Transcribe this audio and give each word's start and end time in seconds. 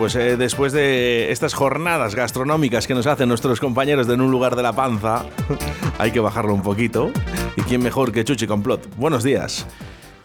Pues 0.00 0.16
eh, 0.16 0.38
después 0.38 0.72
de 0.72 1.30
estas 1.30 1.52
jornadas 1.52 2.14
gastronómicas 2.14 2.86
que 2.86 2.94
nos 2.94 3.06
hacen 3.06 3.28
nuestros 3.28 3.60
compañeros 3.60 4.06
de 4.06 4.14
En 4.14 4.22
un 4.22 4.30
lugar 4.30 4.56
de 4.56 4.62
la 4.62 4.72
panza, 4.72 5.26
hay 5.98 6.10
que 6.10 6.20
bajarlo 6.20 6.54
un 6.54 6.62
poquito. 6.62 7.10
¿Y 7.54 7.60
quién 7.60 7.82
mejor 7.82 8.10
que 8.10 8.24
Chuchi 8.24 8.46
Complot? 8.46 8.96
Buenos 8.96 9.22
días. 9.22 9.66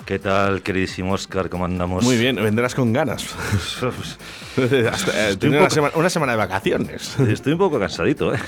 ¿Qué 0.06 0.18
tal, 0.18 0.62
queridísimo 0.62 1.12
Oscar? 1.12 1.50
¿Cómo 1.50 1.66
andamos? 1.66 2.06
Muy 2.06 2.16
bien, 2.16 2.38
vendrás 2.38 2.74
con 2.74 2.94
ganas. 2.94 3.36
Hasta, 4.92 5.32
eh, 5.32 5.38
una, 5.44 5.70
semana, 5.70 5.94
una 5.98 6.10
semana 6.10 6.32
de 6.32 6.38
vacaciones. 6.38 7.20
Estoy 7.28 7.52
un 7.52 7.60
poco 7.60 7.78
cansadito, 7.78 8.34
¿eh? 8.34 8.40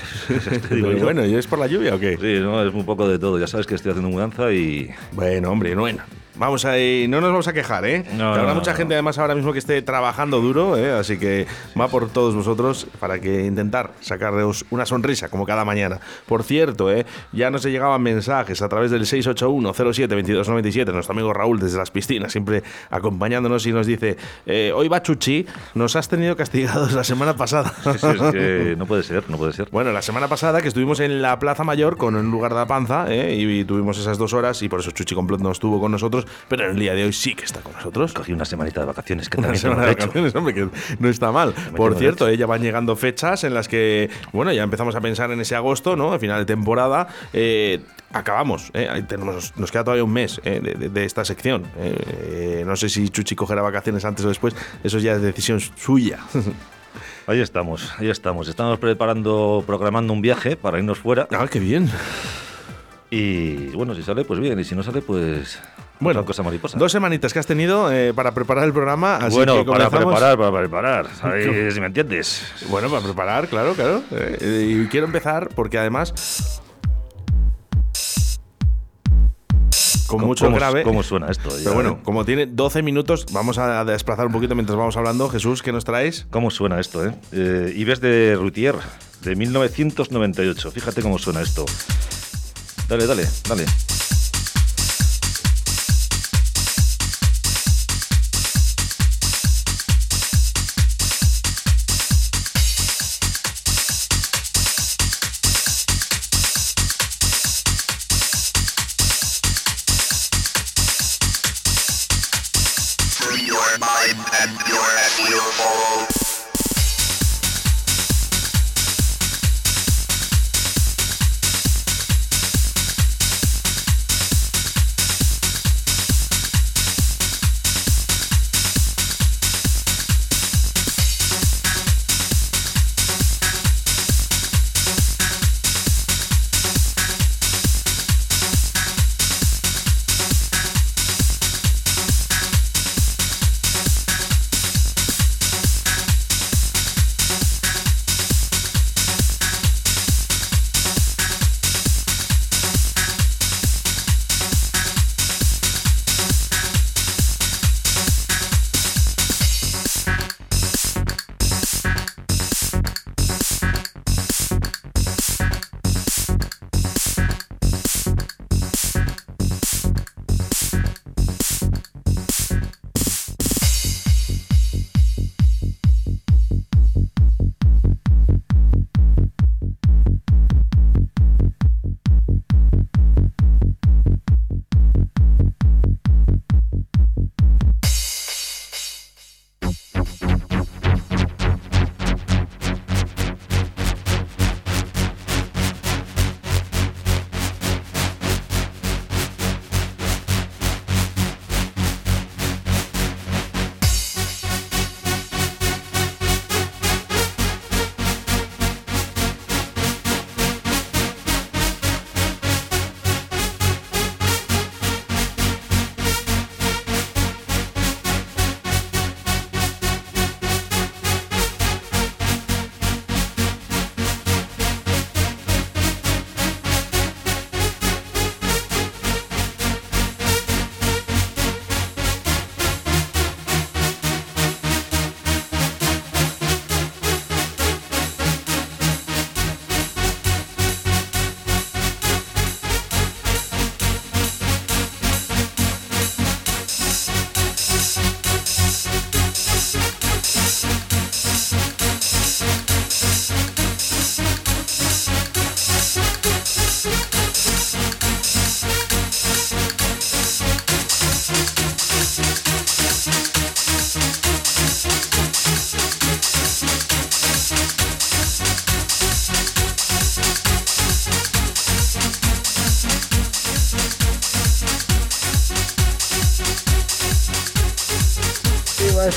Digo 0.70 0.92
yo. 0.92 1.04
bueno, 1.04 1.26
¿y 1.26 1.34
es 1.34 1.46
por 1.46 1.58
la 1.58 1.66
lluvia 1.66 1.94
o 1.94 2.00
qué? 2.00 2.16
Sí, 2.16 2.40
no, 2.40 2.66
es 2.66 2.72
un 2.72 2.86
poco 2.86 3.06
de 3.06 3.18
todo. 3.18 3.38
Ya 3.38 3.46
sabes 3.46 3.66
que 3.66 3.74
estoy 3.74 3.90
haciendo 3.90 4.08
mudanza 4.08 4.50
y... 4.50 4.88
Bueno, 5.12 5.50
hombre, 5.50 5.74
bueno. 5.74 6.04
Vamos 6.38 6.64
a 6.64 6.78
ir, 6.78 7.08
no 7.08 7.20
nos 7.20 7.30
vamos 7.30 7.48
a 7.48 7.52
quejar, 7.52 7.84
¿eh? 7.84 8.04
No, 8.12 8.32
Que 8.32 8.40
habrá 8.40 8.52
no, 8.52 8.54
mucha 8.54 8.70
no. 8.72 8.76
gente 8.76 8.94
además 8.94 9.18
ahora 9.18 9.34
mismo 9.34 9.52
que 9.52 9.58
esté 9.58 9.82
trabajando 9.82 10.40
duro, 10.40 10.76
¿eh? 10.76 10.92
Así 10.92 11.18
que 11.18 11.46
va 11.78 11.88
por 11.88 12.08
todos 12.10 12.34
vosotros 12.34 12.86
para 13.00 13.18
que 13.20 13.44
intentar 13.44 13.92
sacaros 14.00 14.64
una 14.70 14.86
sonrisa 14.86 15.28
como 15.28 15.44
cada 15.44 15.64
mañana. 15.64 16.00
Por 16.26 16.44
cierto, 16.44 16.92
¿eh? 16.92 17.06
Ya 17.32 17.50
nos 17.50 17.64
llegaban 17.64 18.02
mensajes 18.02 18.62
a 18.62 18.68
través 18.68 18.90
del 18.90 19.02
681-07-2297, 19.02 20.92
nuestro 20.92 21.12
amigo 21.12 21.32
Raúl 21.32 21.58
desde 21.58 21.78
las 21.78 21.90
piscinas, 21.90 22.32
siempre 22.32 22.62
acompañándonos 22.90 23.66
y 23.66 23.72
nos 23.72 23.86
dice, 23.86 24.16
eh, 24.46 24.72
hoy 24.74 24.88
va 24.88 25.02
Chuchi, 25.02 25.46
nos 25.74 25.96
has 25.96 26.08
tenido 26.08 26.36
castigados 26.36 26.92
la 26.92 27.04
semana 27.04 27.36
pasada. 27.36 27.72
Es 27.84 28.00
que 28.32 28.74
no 28.78 28.86
puede 28.86 29.02
ser, 29.02 29.28
no 29.28 29.38
puede 29.38 29.52
ser. 29.52 29.68
Bueno, 29.70 29.92
la 29.92 30.02
semana 30.02 30.28
pasada 30.28 30.62
que 30.62 30.68
estuvimos 30.68 31.00
en 31.00 31.20
la 31.20 31.38
Plaza 31.38 31.64
Mayor 31.64 31.96
con 31.96 32.14
un 32.14 32.30
lugar 32.30 32.52
de 32.52 32.58
la 32.58 32.66
panza 32.66 33.06
¿eh? 33.08 33.34
y, 33.34 33.64
tuvimos 33.64 33.98
esas 33.98 34.18
dos 34.18 34.32
horas 34.32 34.62
y 34.62 34.68
por 34.68 34.80
eso 34.80 34.90
Chuchi 34.90 35.14
Complot 35.14 35.40
no 35.40 35.50
estuvo 35.50 35.80
con 35.80 35.92
nosotros, 35.92 36.26
pero 36.48 36.64
en 36.64 36.70
el 36.72 36.78
día 36.78 36.94
de 36.94 37.04
hoy 37.04 37.12
sí 37.12 37.34
que 37.34 37.44
está 37.44 37.60
con 37.60 37.72
nosotros. 37.72 38.12
Cogí 38.12 38.32
una 38.32 38.44
semanita 38.44 38.80
de 38.80 38.86
vacaciones 38.86 39.28
que 39.28 39.38
Una 39.38 39.48
también 39.48 39.60
semana 39.60 39.82
de 39.82 39.88
vacaciones, 39.94 40.34
hombre, 40.34 40.54
que 40.54 40.68
no 40.98 41.08
está 41.08 41.32
mal. 41.32 41.54
Por 41.76 41.94
cierto, 41.96 42.28
eh, 42.28 42.36
ya 42.36 42.46
van 42.46 42.62
llegando 42.62 42.96
fechas 42.96 43.44
en 43.44 43.54
las 43.54 43.68
que, 43.68 44.10
bueno, 44.32 44.52
ya 44.52 44.62
empezamos 44.62 44.94
a 44.94 45.00
pensar 45.00 45.30
en 45.30 45.40
ese 45.40 45.54
agosto, 45.56 45.96
¿no? 45.96 46.12
Al 46.12 46.20
final 46.20 46.38
de 46.40 46.46
temporada. 46.46 47.08
eh, 47.32 47.80
acabamos, 48.12 48.70
¿eh? 48.72 49.04
Tenemos, 49.06 49.52
nos 49.56 49.70
queda 49.70 49.84
todavía 49.84 50.02
un 50.04 50.12
mes 50.12 50.40
eh, 50.44 50.60
de, 50.62 50.88
de- 50.88 51.04
esta 51.04 51.24
sección. 51.26 51.64
Eh, 51.78 52.62
no 52.66 52.74
sé 52.76 52.88
si 52.88 53.08
Chuchi 53.10 53.34
cogerá 53.36 53.60
vacaciones 53.60 54.04
antes 54.04 54.24
o 54.24 54.28
después, 54.28 54.54
eso 54.82 54.98
ya 54.98 55.12
es 55.14 55.20
decisión 55.22 55.60
suya. 55.60 56.18
Ahí 57.26 57.40
estamos, 57.42 57.92
ahí 57.98 58.08
estamos. 58.08 58.48
Estamos 58.48 58.78
preparando, 58.78 59.62
programando 59.66 60.14
un 60.14 60.22
viaje 60.22 60.56
para 60.56 60.78
irnos 60.78 60.98
fuera. 60.98 61.28
ah, 61.30 61.46
qué 61.50 61.60
bien. 61.60 61.90
Y 63.10 63.66
bueno, 63.68 63.94
si 63.94 64.02
sale, 64.02 64.24
pues 64.24 64.40
bien. 64.40 64.58
Y 64.58 64.64
si 64.64 64.74
no 64.74 64.82
sale, 64.82 65.02
pues... 65.02 65.58
Bueno, 66.00 66.20
son 66.20 66.26
cosa 66.26 66.42
mariposa. 66.42 66.78
Dos 66.78 66.92
semanitas 66.92 67.32
que 67.32 67.38
has 67.38 67.46
tenido 67.46 67.92
eh, 67.92 68.12
para 68.14 68.32
preparar 68.32 68.64
el 68.64 68.72
programa. 68.72 69.16
Así 69.16 69.36
bueno, 69.36 69.64
que 69.64 69.70
para 69.70 69.90
preparar, 69.90 70.38
para 70.38 70.58
preparar. 70.58 71.06
Si 71.72 71.80
me 71.80 71.86
entiendes. 71.86 72.42
Bueno, 72.68 72.88
para 72.88 73.02
preparar, 73.02 73.48
claro, 73.48 73.74
claro. 73.74 74.02
Eh, 74.10 74.82
y 74.84 74.86
quiero 74.88 75.06
empezar 75.06 75.48
porque 75.54 75.78
además. 75.78 76.60
Con 80.06 80.20
¿Cómo- 80.20 80.26
mucho 80.28 80.46
cómo- 80.46 80.56
grave. 80.56 80.82
¿Cómo 80.84 81.02
suena 81.02 81.28
esto? 81.28 81.50
Pero 81.62 81.74
bueno, 81.74 82.00
como 82.02 82.24
tiene 82.24 82.46
12 82.46 82.82
minutos, 82.82 83.26
vamos 83.30 83.58
a 83.58 83.84
desplazar 83.84 84.26
un 84.26 84.32
poquito 84.32 84.54
mientras 84.54 84.78
vamos 84.78 84.96
hablando. 84.96 85.28
Jesús, 85.28 85.62
¿qué 85.62 85.70
nos 85.72 85.84
traes? 85.84 86.26
¿Cómo 86.30 86.50
suena 86.50 86.80
esto, 86.80 87.04
eh? 87.04 87.14
eh 87.32 87.72
Ives 87.76 88.00
de 88.00 88.34
Routier, 88.36 88.74
de 89.22 89.36
1998. 89.36 90.70
Fíjate 90.70 91.02
cómo 91.02 91.18
suena 91.18 91.42
esto. 91.42 91.66
Dale, 92.88 93.06
dale, 93.06 93.28
dale. 93.46 93.66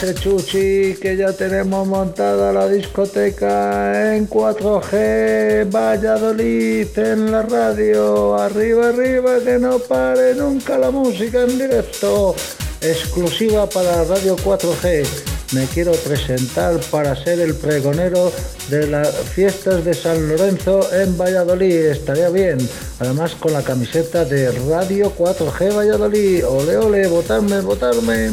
Chuchi 0.09 0.95
que 0.99 1.15
ya 1.15 1.31
tenemos 1.31 1.87
montada 1.87 2.51
la 2.51 2.67
discoteca 2.67 4.15
en 4.15 4.27
4G, 4.27 5.71
Valladolid 5.71 6.87
en 6.97 7.31
la 7.31 7.43
radio, 7.43 8.35
arriba, 8.35 8.89
arriba, 8.89 9.39
que 9.43 9.59
no 9.59 9.77
pare 9.77 10.33
nunca 10.33 10.79
la 10.79 10.89
música 10.89 11.43
en 11.43 11.57
directo, 11.57 12.35
exclusiva 12.81 13.69
para 13.69 14.03
Radio 14.05 14.35
4G. 14.37 15.05
Me 15.53 15.65
quiero 15.67 15.91
presentar 15.91 16.79
para 16.89 17.15
ser 17.15 17.39
el 17.39 17.53
pregonero 17.53 18.31
de 18.69 18.87
las 18.87 19.09
fiestas 19.35 19.85
de 19.85 19.93
San 19.93 20.29
Lorenzo 20.29 20.91
en 20.93 21.15
Valladolid. 21.15 21.85
Estaría 21.87 22.29
bien. 22.29 22.57
Además 22.99 23.35
con 23.35 23.53
la 23.53 23.61
camiseta 23.61 24.25
de 24.25 24.51
Radio 24.69 25.13
4G 25.15 25.75
Valladolid. 25.75 26.47
Ole, 26.47 26.77
ole, 26.77 27.07
votarme, 27.07 27.59
votarme. 27.59 28.31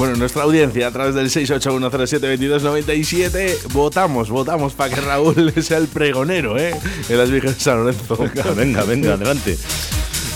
Bueno, 0.00 0.16
nuestra 0.16 0.42
audiencia 0.44 0.86
a 0.86 0.90
través 0.90 1.14
del 1.14 1.28
681072297 1.28 3.64
votamos, 3.72 4.30
votamos 4.30 4.72
para 4.72 4.94
que 4.94 5.00
Raúl 5.02 5.52
sea 5.62 5.76
el 5.76 5.88
pregonero, 5.88 6.58
¿eh? 6.58 6.74
En 7.10 7.18
las 7.18 7.30
Virgen 7.30 7.52
de 7.52 7.60
San 7.60 7.84
Lorenzo. 7.84 8.16
Venga, 8.34 8.44
venga, 8.54 8.82
venga, 8.84 9.12
adelante. 9.12 9.58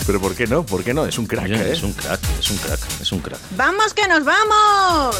Pero 0.05 0.21
¿por 0.21 0.35
qué 0.35 0.45
no? 0.45 0.63
¿Por 0.63 0.83
qué 0.83 0.93
no? 0.93 1.07
Es 1.07 1.17
un 1.17 1.25
crack, 1.25 1.49
¿eh? 1.49 1.71
es 1.71 1.81
un 1.81 1.93
crack, 1.93 2.19
es 2.39 2.51
un 2.51 2.57
crack, 2.57 2.79
es 3.01 3.11
un 3.11 3.21
crack. 3.21 3.39
¡Vamos 3.57 3.95
que 3.95 4.07
nos 4.07 4.23
vamos! 4.23 5.15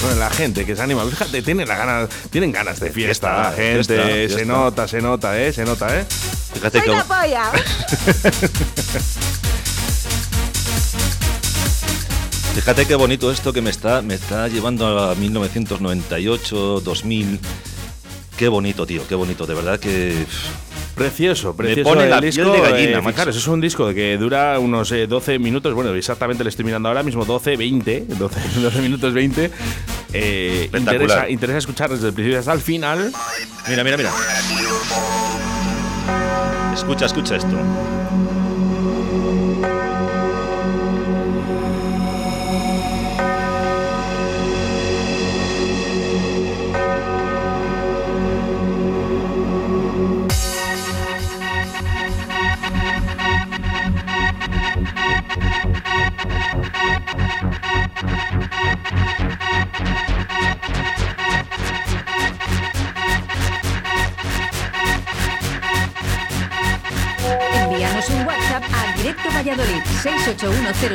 Bueno, 0.00 0.16
la 0.18 0.30
gente 0.30 0.64
que 0.64 0.74
se 0.74 0.80
anima, 0.80 1.04
fíjate, 1.04 1.42
tienen, 1.42 1.68
la 1.68 1.76
ganas, 1.76 2.08
tienen 2.30 2.50
ganas 2.50 2.80
de 2.80 2.90
fiesta, 2.90 3.28
Fiesta, 3.28 3.50
la 3.50 3.52
gente, 3.52 3.94
fiesta, 3.94 4.06
se 4.06 4.28
fiesta. 4.28 4.44
nota, 4.46 4.88
se 4.88 5.02
nota, 5.02 5.38
¿eh? 5.38 5.52
Se 5.52 5.66
nota, 5.66 6.00
¿eh? 6.00 6.06
Fíjate 6.54 6.78
¡Soy 6.78 6.88
que, 6.88 6.96
la 6.96 7.04
polla! 7.04 7.52
fíjate 12.54 12.86
qué 12.86 12.94
bonito 12.94 13.32
esto 13.32 13.52
que 13.52 13.60
me 13.60 13.70
está, 13.70 14.00
me 14.00 14.14
está 14.14 14.46
llevando 14.48 14.86
a 14.98 15.14
1998, 15.16 16.80
2000. 16.80 17.40
Qué 18.36 18.48
bonito, 18.48 18.86
tío, 18.86 19.02
qué 19.08 19.14
bonito, 19.14 19.46
de 19.46 19.54
verdad 19.54 19.80
que. 19.80 20.24
Precioso, 20.94 21.56
precioso. 21.56 21.90
pone 21.90 22.08
el 22.08 22.20
disco, 22.20 22.52
piel 22.52 22.62
de 22.62 22.70
gallina, 22.70 22.98
eh, 22.98 23.02
macho. 23.02 23.10
fijaros, 23.10 23.36
es 23.36 23.48
un 23.48 23.60
disco 23.60 23.92
que 23.92 24.16
dura 24.16 24.60
unos 24.60 24.92
eh, 24.92 25.08
12 25.08 25.40
minutos, 25.40 25.74
bueno, 25.74 25.92
exactamente 25.94 26.44
le 26.44 26.50
estoy 26.50 26.64
mirando 26.64 26.88
ahora 26.88 27.02
mismo, 27.02 27.24
12, 27.24 27.56
20, 27.56 28.06
12, 28.16 28.40
12 28.60 28.80
minutos 28.80 29.12
20. 29.12 29.50
Eh, 30.12 30.70
interesa, 30.72 31.28
interesa 31.28 31.58
escuchar 31.58 31.90
desde 31.90 32.08
el 32.08 32.14
principio 32.14 32.38
hasta 32.38 32.52
el 32.52 32.60
final. 32.60 33.12
Mira, 33.68 33.82
mira, 33.82 33.96
mira. 33.96 34.12
Escucha, 36.72 37.06
escucha 37.06 37.36
esto. 37.36 37.58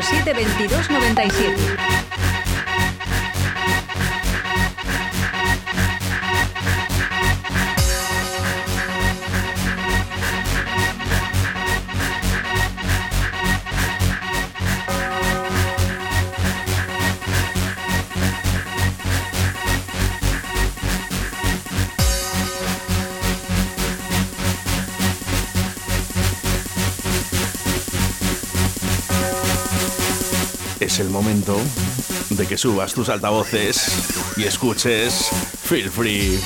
681072297. 0.01 0.79
Es 30.80 31.00
el 31.00 31.09
momento 31.09 31.57
de 32.30 32.48
que 32.48 32.57
subas 32.57 32.94
tus 32.94 33.09
altavoces 33.09 33.92
y 34.38 34.44
escuches 34.44 35.28
Feel 35.64 35.90
Free. 35.90 36.40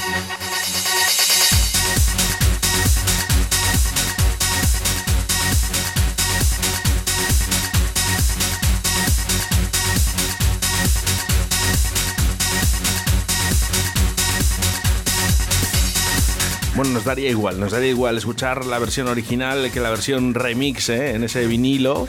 Bueno, 16.76 16.92
nos 16.92 17.06
daría 17.06 17.30
igual, 17.30 17.60
nos 17.60 17.72
daría 17.72 17.90
igual 17.90 18.18
escuchar 18.18 18.66
la 18.66 18.80
versión 18.80 19.08
original 19.08 19.70
que 19.72 19.80
la 19.80 19.92
versión 19.92 20.34
remix 20.34 20.90
¿eh? 20.90 21.12
en 21.12 21.24
ese 21.24 21.46
vinilo 21.46 22.08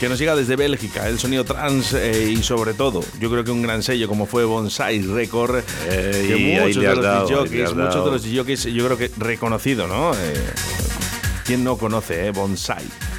que 0.00 0.08
nos 0.08 0.18
llega 0.18 0.34
desde 0.34 0.56
Bélgica, 0.56 1.06
el 1.08 1.18
sonido 1.18 1.44
trans 1.44 1.92
eh, 1.92 2.30
y 2.30 2.42
sobre 2.42 2.72
todo, 2.72 3.04
yo 3.20 3.30
creo 3.30 3.44
que 3.44 3.50
un 3.50 3.60
gran 3.60 3.82
sello 3.82 4.08
como 4.08 4.24
fue 4.24 4.46
Bonsai 4.46 5.02
Record, 5.02 5.62
Eh, 5.88 6.24
que 6.26 6.38
y 6.38 6.54
muchos 6.54 6.82
de 6.82 7.02
dado, 7.02 7.44
DJs, 7.44 7.62
has 7.64 7.74
muchos 7.74 8.04
de 8.06 8.10
los 8.10 8.22
DJs, 8.24 8.64
yo 8.72 8.86
creo 8.86 8.96
que 8.96 9.10
reconocido, 9.18 9.86
¿no? 9.86 10.12
Eh, 10.14 10.46
¿Quién 11.44 11.62
no 11.62 11.76
conoce, 11.76 12.26
eh? 12.26 12.30
Bonsai? 12.30 13.09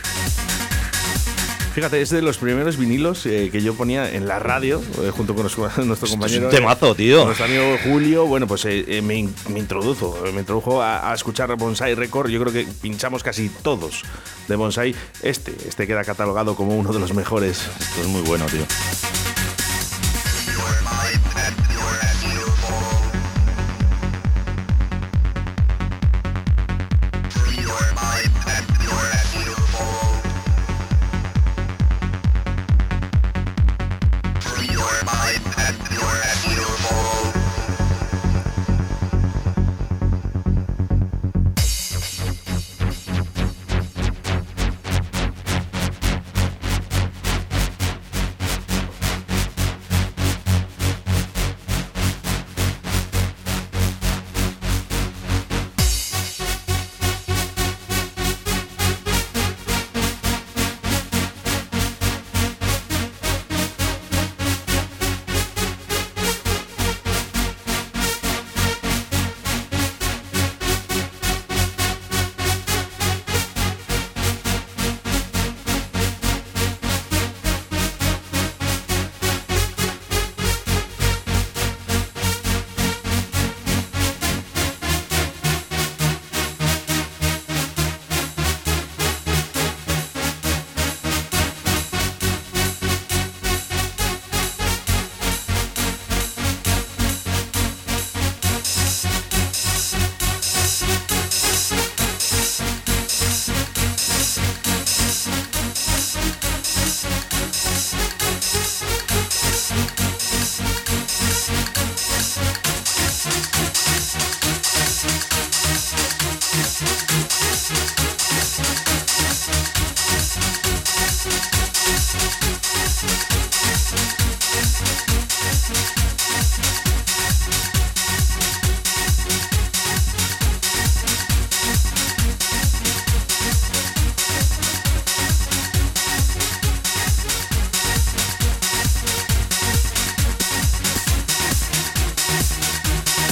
Fíjate, 1.74 2.01
es 2.01 2.10
de 2.10 2.22
los 2.22 2.38
primeros 2.38 2.75
vinilos 2.78 3.25
eh, 3.25 3.50
que 3.50 3.62
yo 3.62 3.74
ponía 3.75 4.12
en 4.13 4.28
la 4.28 4.40
radio, 4.40 4.82
eh, 5.04 5.10
junto 5.16 5.34
con 5.34 5.44
nuestro, 5.44 5.63
nuestro 5.86 5.94
Esto 5.94 6.06
es 6.06 6.12
compañero. 6.12 6.46
un 6.48 6.51
temazo, 6.54 6.94
tío. 6.96 7.24
Nuestro 7.25 7.46
amigo 7.46 7.78
Julio, 7.86 8.25
bueno, 8.28 8.46
pues 8.46 8.66
eh, 8.66 8.84
eh, 8.88 9.01
me, 9.01 9.30
me 9.50 9.60
introdujo, 9.60 10.18
me 10.34 10.42
introdujo 10.42 10.82
a, 10.82 11.12
a 11.12 11.13
escuchar 11.16 11.56
Bonsai 11.56 11.96
Record. 11.96 12.30
Yo 12.30 12.42
creo 12.42 12.51
que 12.51 12.68
pinchamos 12.82 13.24
casi 13.24 13.48
todos 13.50 14.04
de 14.50 14.56
Bonsai. 14.58 14.94
Este, 15.22 15.56
este 15.66 15.88
queda 15.88 16.04
catalogado 16.04 16.56
como 16.56 16.75
uno 16.75 16.92
de 16.92 17.00
los 17.00 17.13
mejores. 17.13 17.62
Esto 17.80 18.01
es 18.01 18.08
muy 18.08 18.22
bueno, 18.24 18.46
tío. 18.48 18.66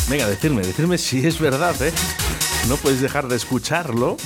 Venga, 0.09 0.27
decirme, 0.27 0.61
decirme 0.63 0.97
si 0.97 1.25
es 1.25 1.39
verdad, 1.39 1.79
¿eh? 1.81 1.91
No 2.67 2.77
puedes 2.77 2.99
dejar 3.01 3.27
de 3.27 3.35
escucharlo. 3.35 4.17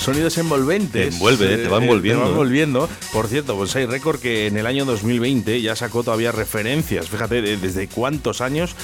Sonidos 0.00 0.38
envolventes. 0.38 1.08
Te 1.10 1.14
envuelve, 1.14 1.56
te 1.58 1.68
va 1.68 1.78
Eh, 1.78 1.82
envolviendo. 1.82 2.20
Te 2.22 2.24
va 2.24 2.30
envolviendo. 2.30 2.88
Por 3.12 3.28
cierto, 3.28 3.56
Bonsai 3.56 3.84
Record 3.84 4.20
que 4.20 4.46
en 4.46 4.56
el 4.56 4.66
año 4.66 4.86
2020 4.86 5.60
ya 5.60 5.76
sacó 5.76 6.02
todavía 6.02 6.32
referencias. 6.32 7.08
Fíjate, 7.10 7.42
de- 7.42 7.56
desde 7.58 7.88
cuántos 7.88 8.40
años 8.40 8.74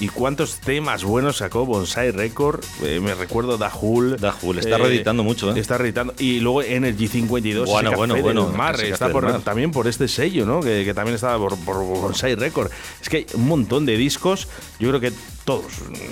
y 0.00 0.08
cuántos 0.08 0.56
temas 0.56 1.04
buenos 1.04 1.36
sacó 1.36 1.66
Bonsai 1.66 2.10
Record. 2.10 2.64
Eh, 2.82 2.98
me 3.00 3.14
recuerdo 3.14 3.58
Dahul. 3.58 4.16
Dahul, 4.18 4.58
está 4.58 4.78
reeditando 4.78 5.22
mucho, 5.22 5.54
¿eh? 5.54 5.60
Está 5.60 5.78
reeditando. 5.78 6.14
Y 6.18 6.40
luego 6.40 6.62
Energy 6.62 7.06
52. 7.06 7.68
Bueno, 7.68 7.92
bueno, 7.92 8.16
bueno, 8.16 8.48
Mar, 8.48 8.80
está 8.80 9.10
por- 9.10 9.24
mar. 9.24 9.40
también 9.42 9.70
por 9.70 9.86
este 9.86 10.08
sello, 10.08 10.46
¿no? 10.46 10.60
Que, 10.60 10.84
que 10.84 10.94
también 10.94 11.14
está 11.14 11.36
por, 11.36 11.56
por 11.58 11.76
Bonsai 11.84 12.34
Record. 12.34 12.70
Es 13.00 13.08
que 13.08 13.18
hay 13.18 13.26
un 13.34 13.46
montón 13.46 13.86
de 13.86 13.96
discos. 13.96 14.48
Yo 14.78 14.88
creo 14.88 15.00
que 15.00 15.12
todos, 15.44 15.64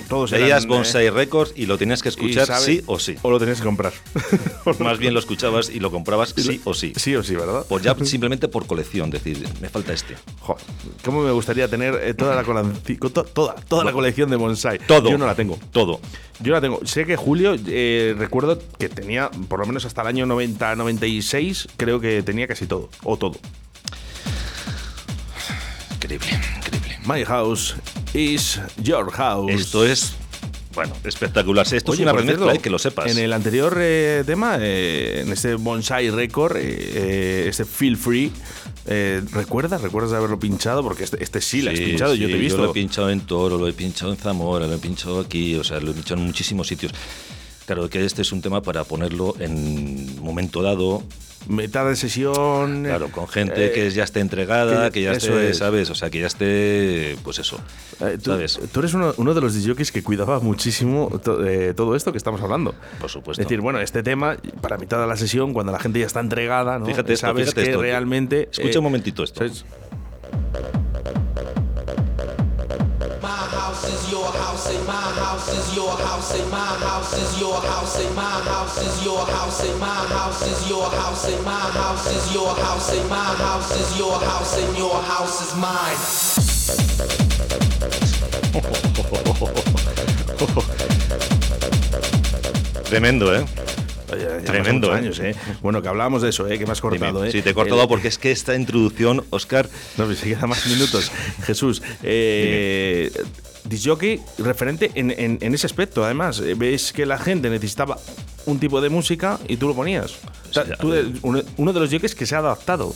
todos 0.07 0.31
eran, 0.31 0.43
Veías 0.43 0.63
eh, 0.65 0.67
Bonsai 0.67 1.09
Records 1.09 1.53
y 1.55 1.65
lo 1.65 1.77
tenías 1.77 2.01
que 2.01 2.09
escuchar 2.09 2.47
sabe- 2.47 2.65
sí 2.65 2.81
o 2.87 2.99
sí. 2.99 3.15
O 3.21 3.31
lo 3.31 3.39
tenías 3.39 3.59
que 3.59 3.65
comprar. 3.65 3.93
Más 4.79 4.97
bien 4.97 5.13
lo 5.13 5.19
escuchabas 5.19 5.69
y 5.69 5.79
lo 5.79 5.91
comprabas 5.91 6.33
sí 6.35 6.61
o 6.63 6.73
sí. 6.73 6.93
Sí 6.95 7.15
o 7.15 7.23
sí, 7.23 7.35
¿verdad? 7.35 7.65
Pues 7.69 7.83
ya 7.83 7.95
simplemente 8.03 8.47
por 8.47 8.65
colección, 8.65 9.09
decir, 9.09 9.47
me 9.61 9.69
falta 9.69 9.93
este. 9.93 10.15
Joder, 10.41 10.63
¿cómo 11.03 11.21
me 11.21 11.31
gustaría 11.31 11.67
tener 11.67 11.95
eh, 11.95 12.13
toda 12.13 12.35
la 12.35 12.43
colección, 12.43 13.11
toda, 13.33 13.55
toda 13.55 13.83
la 13.83 13.91
colección 13.91 14.29
de 14.29 14.35
bonsai? 14.35 14.79
Todo. 14.79 15.09
Yo 15.09 15.17
no 15.17 15.25
la 15.25 15.35
tengo. 15.35 15.57
Todo. 15.71 15.99
Yo 16.41 16.53
la 16.53 16.61
tengo. 16.61 16.79
Sé 16.85 17.05
que 17.05 17.15
Julio, 17.15 17.55
eh, 17.67 18.15
recuerdo 18.17 18.59
que 18.77 18.89
tenía, 18.89 19.29
por 19.47 19.59
lo 19.59 19.65
menos 19.65 19.85
hasta 19.85 20.01
el 20.01 20.07
año 20.07 20.25
90, 20.25 20.75
96, 20.75 21.67
creo 21.77 21.99
que 21.99 22.23
tenía 22.23 22.47
casi 22.47 22.65
todo. 22.65 22.89
O 23.03 23.17
todo. 23.17 23.37
Increíble, 25.95 26.27
increíble. 26.57 26.99
My 27.05 27.23
house 27.25 27.75
is 28.13 28.59
your 28.81 29.11
house. 29.11 29.51
Esto 29.51 29.85
es, 29.85 30.13
bueno, 30.73 30.93
espectacular. 31.03 31.65
Esto 31.71 31.91
Oye, 31.91 32.01
es 32.01 32.03
una 32.03 32.13
remezcla, 32.13 32.45
cierto, 32.45 32.59
eh, 32.59 32.61
que 32.61 32.69
lo 32.69 32.79
sepas. 32.79 33.11
En 33.11 33.17
el 33.17 33.33
anterior 33.33 33.77
eh, 33.79 34.23
tema, 34.25 34.57
eh, 34.59 35.21
en 35.21 35.31
este 35.31 35.55
Bonsai 35.55 36.09
Record, 36.09 36.57
este 36.57 37.65
Feel 37.65 37.97
Free, 37.97 38.31
¿recuerdas? 39.33 39.81
¿Recuerdas 39.81 40.11
de 40.11 40.17
haberlo 40.17 40.39
pinchado? 40.39 40.83
Porque 40.83 41.03
este, 41.03 41.23
este 41.23 41.41
sí, 41.41 41.61
lo 41.61 41.71
has 41.71 41.79
pinchado, 41.79 42.15
yo 42.15 42.27
te 42.27 42.33
he 42.33 42.39
visto. 42.39 42.57
lo 42.57 42.71
he 42.71 42.73
pinchado 42.73 43.09
en 43.09 43.21
Toro, 43.21 43.57
lo 43.57 43.67
he 43.67 43.73
pinchado 43.73 44.11
en 44.11 44.17
Zamora, 44.17 44.67
lo 44.67 44.75
he 44.75 44.79
pinchado 44.79 45.19
aquí, 45.19 45.55
o 45.55 45.63
sea, 45.63 45.79
lo 45.79 45.91
he 45.91 45.93
pinchado 45.93 46.19
en 46.21 46.27
muchísimos 46.27 46.67
sitios. 46.67 46.93
Claro 47.65 47.87
que 47.87 48.03
este 48.03 48.23
es 48.23 48.31
un 48.31 48.41
tema 48.41 48.63
para 48.63 48.83
ponerlo 48.83 49.35
en 49.39 50.19
momento 50.23 50.63
dado, 50.63 51.03
Mitad 51.47 51.87
de 51.87 51.95
sesión. 51.95 52.83
claro, 52.83 53.09
con 53.11 53.27
gente 53.27 53.67
eh, 53.67 53.71
que 53.71 53.89
ya 53.89 54.03
esté 54.03 54.19
entregada, 54.19 54.85
que- 54.87 54.99
que 54.99 55.01
ya 55.03 55.11
esté, 55.13 55.49
es. 55.49 55.57
¿sabes? 55.57 55.89
O 55.89 55.95
sea, 55.95 56.09
que 56.09 56.19
ya 56.19 56.27
esté, 56.27 57.15
pues 57.23 57.39
eso, 57.39 57.59
Eh, 58.01 58.17
tú, 58.21 58.31
¿sabes? 58.31 58.59
tú 58.71 58.79
eres 58.81 58.93
uno, 58.93 59.13
uno 59.17 59.33
de 59.33 59.41
los 59.41 59.53
DJs 59.55 59.91
que 59.91 60.03
cuidaba 60.03 60.39
muchísimo 60.41 61.09
to- 61.23 61.43
eh, 61.45 61.73
todo 61.73 61.95
esto 61.95 62.11
que 62.11 62.17
estamos 62.17 62.41
hablando. 62.41 62.75
Por 62.99 63.09
supuesto. 63.09 63.41
Es 63.41 63.47
decir, 63.47 63.61
bueno, 63.61 63.79
este 63.79 64.03
tema, 64.03 64.37
para 64.61 64.77
mitad 64.77 64.99
de 64.99 65.07
la 65.07 65.15
sesión, 65.17 65.53
cuando 65.53 65.71
la 65.71 65.79
gente 65.79 65.99
ya 65.99 66.05
está 66.05 66.19
entregada, 66.19 66.77
¿no? 66.77 66.85
Fíjate 66.85 67.13
esto, 67.13 67.27
sabes 67.27 67.45
fíjate 67.49 67.63
que 67.63 67.69
esto. 67.71 67.81
realmente. 67.81 68.49
Escucha 68.51 68.75
eh, 68.75 68.77
un 68.79 68.83
momentito 68.83 69.23
esto. 69.23 69.39
¿sabes? 69.39 69.65
My 74.09 74.15
house 74.15 74.17
is 74.17 74.17
your 74.17 74.31
house, 74.31 74.65
say 74.65 74.81
my 74.85 74.97
house 74.97 75.53
is 75.53 75.75
your 75.77 75.93
house, 75.95 76.27
say 76.29 76.43
my 76.49 76.57
house 76.57 77.13
is 77.13 77.39
your 77.39 77.61
house, 77.61 77.93
say 77.93 78.09
my 78.15 78.23
house 78.23 78.81
is 78.81 79.05
your 79.05 79.23
house, 79.25 79.61
say 79.61 79.71
my 79.79 79.85
house 79.87 80.41
is 80.47 80.67
your 80.67 80.89
house, 80.89 81.21
say 81.21 81.37
my 81.43 81.51
house 81.53 82.07
is 82.09 82.33
your 82.33 82.55
house, 82.55 82.87
say 82.89 83.03
my 83.07 83.35
house 83.37 83.71
is 83.79 83.99
your 83.99 84.19
house, 84.19 84.57
and 84.57 84.77
your 84.77 84.99
house 85.03 85.41
is 85.45 85.55
mine. 85.57 85.97
Tremendo, 92.85 93.35
¿eh? 93.35 93.45
Oye, 94.11 94.25
Tremendo, 94.43 94.91
¿eh? 94.91 94.97
años, 94.97 95.19
¿eh? 95.19 95.35
Bueno, 95.61 95.83
que 95.83 95.87
hablábamos 95.87 96.23
de 96.23 96.29
eso, 96.29 96.47
¿eh? 96.47 96.57
Que 96.57 96.65
me 96.65 96.71
has 96.71 96.81
cortado. 96.81 97.23
¿eh? 97.25 97.31
Sí, 97.31 97.43
te 97.43 97.51
he 97.51 97.53
cortado 97.53 97.87
porque 97.87 98.07
es 98.07 98.17
que 98.17 98.31
esta 98.31 98.55
introducción, 98.55 99.23
Oscar, 99.29 99.69
No, 99.97 100.07
me 100.07 100.15
queda 100.15 100.47
más 100.47 100.65
minutos. 100.65 101.11
Jesús, 101.43 101.83
eh, 102.01 103.11
disjockey 103.69 104.19
referente 104.39 104.91
en, 104.95 105.11
en- 105.11 105.37
en 105.41 105.53
ese 105.53 105.67
aspecto, 105.67 106.03
además. 106.03 106.39
eh, 106.41 106.55
Ves 106.55 106.91
que 106.91 107.05
la 107.05 107.17
gente 107.17 107.49
necesitaba 107.49 107.97
un 108.45 108.59
tipo 108.59 108.81
de 108.81 108.89
música 108.89 109.39
y 109.47 109.57
tú 109.57 109.67
lo 109.67 109.75
ponías. 109.75 110.11
O 110.49 110.53
sea, 110.53 110.65
Sí, 110.65 110.71
a 110.73 110.75
tú 110.77 110.93
uno, 111.21 111.41
uno 111.57 111.73
de 111.73 111.79
los 111.79 111.89
jockeys 111.91 112.15
que 112.15 112.25
se 112.25 112.35
ha 112.35 112.39
adaptado. 112.39 112.93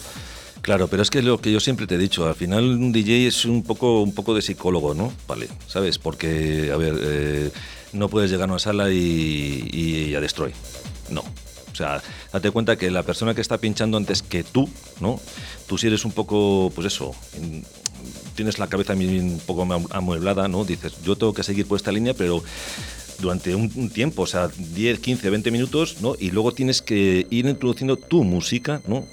Claro, 0.61 0.87
pero 0.87 1.03
es 1.03 1.09
que 1.09 1.21
lo 1.21 1.39
que 1.39 1.51
yo 1.51 1.59
siempre 1.59 1.87
te 1.87 1.95
he 1.95 1.97
dicho, 1.97 2.25
al 2.25 2.35
final 2.35 2.63
un 2.63 2.91
DJ 2.93 3.27
es 3.27 3.43
un 3.45 3.63
poco, 3.63 4.01
un 4.01 4.13
poco 4.15 4.33
de 4.33 4.41
psicólogo, 4.41 4.93
¿no? 4.93 5.11
Vale, 5.27 5.49
¿sabes? 5.67 5.99
Porque, 5.99 6.71
a 6.73 6.77
ver, 6.77 6.95
eh, 7.01 7.51
no 7.91 8.07
puedes 8.07 8.31
llegar 8.31 8.47
a 8.47 8.53
una 8.53 8.59
sala 8.59 8.89
y, 8.89 9.67
y 9.73 10.15
a 10.15 10.21
destroy. 10.21 10.53
No. 11.09 11.19
O 11.19 11.75
sea, 11.75 12.01
date 12.31 12.49
cuenta 12.51 12.77
que 12.77 12.89
la 12.91 13.03
persona 13.03 13.33
que 13.35 13.41
está 13.41 13.57
pinchando 13.57 13.97
antes 13.97 14.21
que 14.21 14.43
tú, 14.43 14.69
¿no? 15.01 15.19
Tú 15.67 15.77
si 15.77 15.87
eres 15.87 16.05
un 16.05 16.11
poco, 16.13 16.71
pues 16.73 16.87
eso, 16.87 17.13
en- 17.35 17.65
tienes 18.35 18.59
la 18.59 18.67
cabeza 18.67 18.93
un 18.93 19.41
poco 19.45 19.63
amu- 19.65 19.87
amueblada, 19.91 20.47
¿no? 20.47 20.63
Dices, 20.65 20.93
yo 21.03 21.15
tengo 21.15 21.33
que 21.33 21.43
seguir 21.43 21.65
por 21.67 21.77
esta 21.77 21.91
línea, 21.91 22.13
pero 22.13 22.43
durante 23.19 23.55
un, 23.55 23.89
tiempo, 23.89 24.23
o 24.23 24.27
sea, 24.27 24.49
10, 24.57 24.99
15, 24.99 25.29
20 25.29 25.51
minutos, 25.51 25.97
¿no? 26.01 26.15
Y 26.19 26.31
luego 26.31 26.51
tienes 26.51 26.81
que 26.81 27.25
ir 27.29 27.45
introduciendo 27.45 27.95
tu 27.97 28.23
música, 28.23 28.81
¿no? 28.87 29.05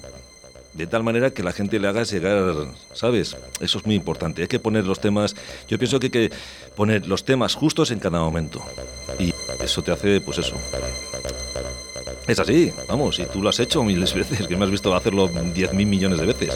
de 0.73 0.87
tal 0.87 1.03
manera 1.03 1.31
que 1.31 1.43
la 1.43 1.51
gente 1.51 1.77
le 1.81 1.87
haga 1.89 2.03
llegar, 2.03 2.55
¿sabes? 2.93 3.35
Eso 3.59 3.77
es 3.79 3.85
muy 3.85 3.93
importante. 3.93 4.41
Hay 4.43 4.47
que 4.47 4.57
poner 4.57 4.85
los 4.85 5.01
temas, 5.01 5.35
yo 5.67 5.77
pienso 5.77 5.99
que 5.99 6.05
hay 6.07 6.11
que 6.11 6.31
poner 6.77 7.07
los 7.07 7.25
temas 7.25 7.55
justos 7.55 7.91
en 7.91 7.99
cada 7.99 8.19
momento. 8.19 8.63
Y 9.19 9.33
eso 9.61 9.81
te 9.81 9.91
hace, 9.91 10.21
pues 10.21 10.37
eso. 10.37 10.55
Es 12.25 12.39
así, 12.39 12.71
vamos, 12.87 13.19
y 13.19 13.25
tú 13.25 13.41
lo 13.41 13.49
has 13.49 13.59
hecho 13.59 13.83
miles 13.83 14.13
de 14.13 14.19
veces, 14.21 14.47
que 14.47 14.55
me 14.55 14.63
has 14.63 14.71
visto 14.71 14.95
hacerlo 14.95 15.27
10 15.27 15.73
mil 15.73 15.87
millones 15.87 16.19
de 16.21 16.25
veces. 16.25 16.53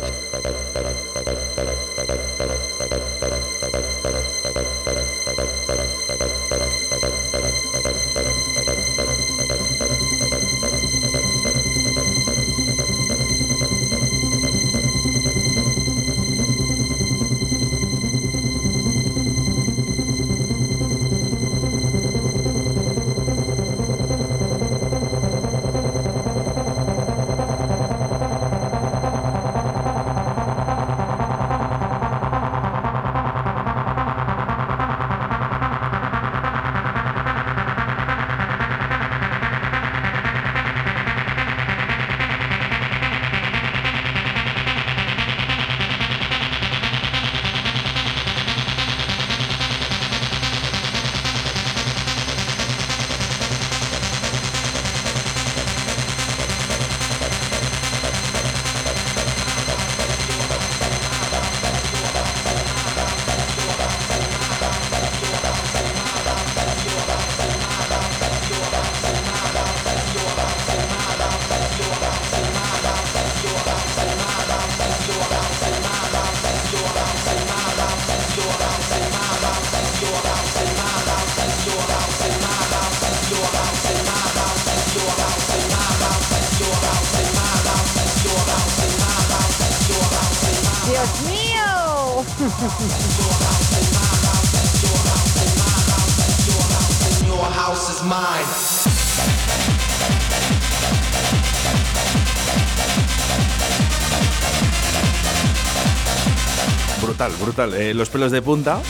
Brutal, 107.01 107.31
brutal. 107.39 107.73
Eh, 107.75 107.93
los 107.93 108.09
pelos 108.09 108.31
de 108.31 108.41
punta. 108.41 108.81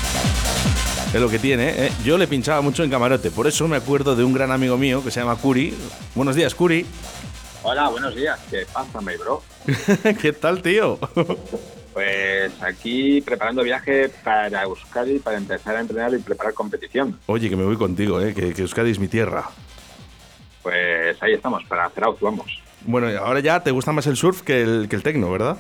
Es 1.14 1.22
lo 1.22 1.30
que 1.30 1.38
tiene. 1.38 1.86
¿eh? 1.86 1.92
Yo 2.04 2.18
le 2.18 2.28
pinchaba 2.28 2.62
mucho 2.62 2.84
en 2.84 2.90
camarote. 2.90 3.30
Por 3.30 3.46
eso 3.46 3.68
me 3.68 3.78
acuerdo 3.78 4.16
de 4.16 4.24
un 4.24 4.34
gran 4.34 4.52
amigo 4.52 4.78
mío 4.78 5.04
que 5.04 5.12
se 5.12 5.20
llama 5.20 5.36
Curi. 5.36 5.74
Buenos 6.16 6.36
días, 6.36 6.56
Curi. 6.56 6.86
Hola, 7.64 7.90
buenos 7.90 8.16
días. 8.16 8.40
¿Qué 8.50 8.66
pasa, 8.72 9.02
mi 9.02 9.16
bro? 9.18 9.44
¿Qué 10.22 10.34
tal, 10.34 10.62
tío? 10.62 10.98
Pues 11.96 12.52
aquí 12.62 13.22
preparando 13.22 13.64
viaje 13.64 14.10
para 14.22 14.64
Euskadi 14.64 15.20
para 15.20 15.38
empezar 15.38 15.78
a 15.78 15.80
entrenar 15.80 16.14
y 16.14 16.18
preparar 16.18 16.54
competición. 16.54 17.18
Oye, 17.28 17.50
que 17.50 17.56
me 17.56 17.64
voy 17.64 17.78
contigo, 17.78 18.20
¿eh? 18.20 18.34
que, 18.34 18.54
que 18.54 18.64
Euskadi 18.64 18.92
es 18.92 19.00
mi 19.00 19.08
tierra. 19.08 19.46
Pues 20.62 21.16
ahí 21.24 21.36
estamos, 21.36 21.64
para 21.64 21.86
hacer 21.86 22.04
auto, 22.04 22.26
vamos. 22.26 22.62
Bueno, 22.82 23.10
y 23.10 23.16
ahora 23.16 23.40
ya 23.40 23.64
te 23.64 23.72
gusta 23.72 23.94
más 23.94 24.08
el 24.08 24.18
surf 24.18 24.42
que 24.42 24.62
el, 24.62 24.90
que 24.90 24.98
el 24.98 25.04
tecno, 25.04 25.32
¿verdad? 25.32 25.56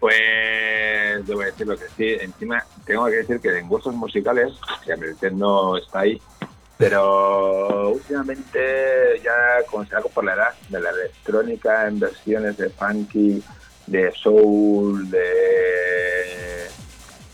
Pues 0.00 1.24
debo 1.24 1.42
decir 1.42 1.64
lo 1.64 1.78
que 1.78 1.86
sí. 1.96 2.16
Encima 2.20 2.64
tengo 2.84 3.06
que 3.06 3.16
decir 3.18 3.38
que 3.38 3.56
en 3.56 3.68
gustos 3.68 3.94
musicales, 3.94 4.52
que 4.84 4.94
el 4.94 5.16
techno 5.16 5.76
está 5.76 6.00
ahí, 6.00 6.20
pero 6.76 7.90
últimamente 7.90 9.20
ya 9.22 9.64
como 9.70 9.84
se 9.84 9.94
por 10.12 10.24
la 10.24 10.34
edad 10.34 10.54
de 10.70 10.80
la 10.80 10.90
electrónica 10.90 11.86
en 11.86 12.00
versiones 12.00 12.56
de 12.56 12.68
funky, 12.70 13.40
de 13.90 14.12
soul, 14.12 15.10
de 15.10 16.68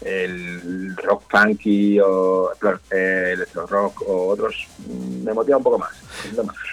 el 0.01 0.97
rock 0.97 1.25
funky 1.29 1.99
o 2.01 2.51
eh, 2.91 3.31
electro 3.35 3.67
rock 3.67 4.03
o 4.07 4.29
otros, 4.29 4.67
mm, 4.87 5.25
me 5.25 5.35
motiva 5.35 5.57
un 5.57 5.63
poco 5.63 5.79
más. 5.79 5.91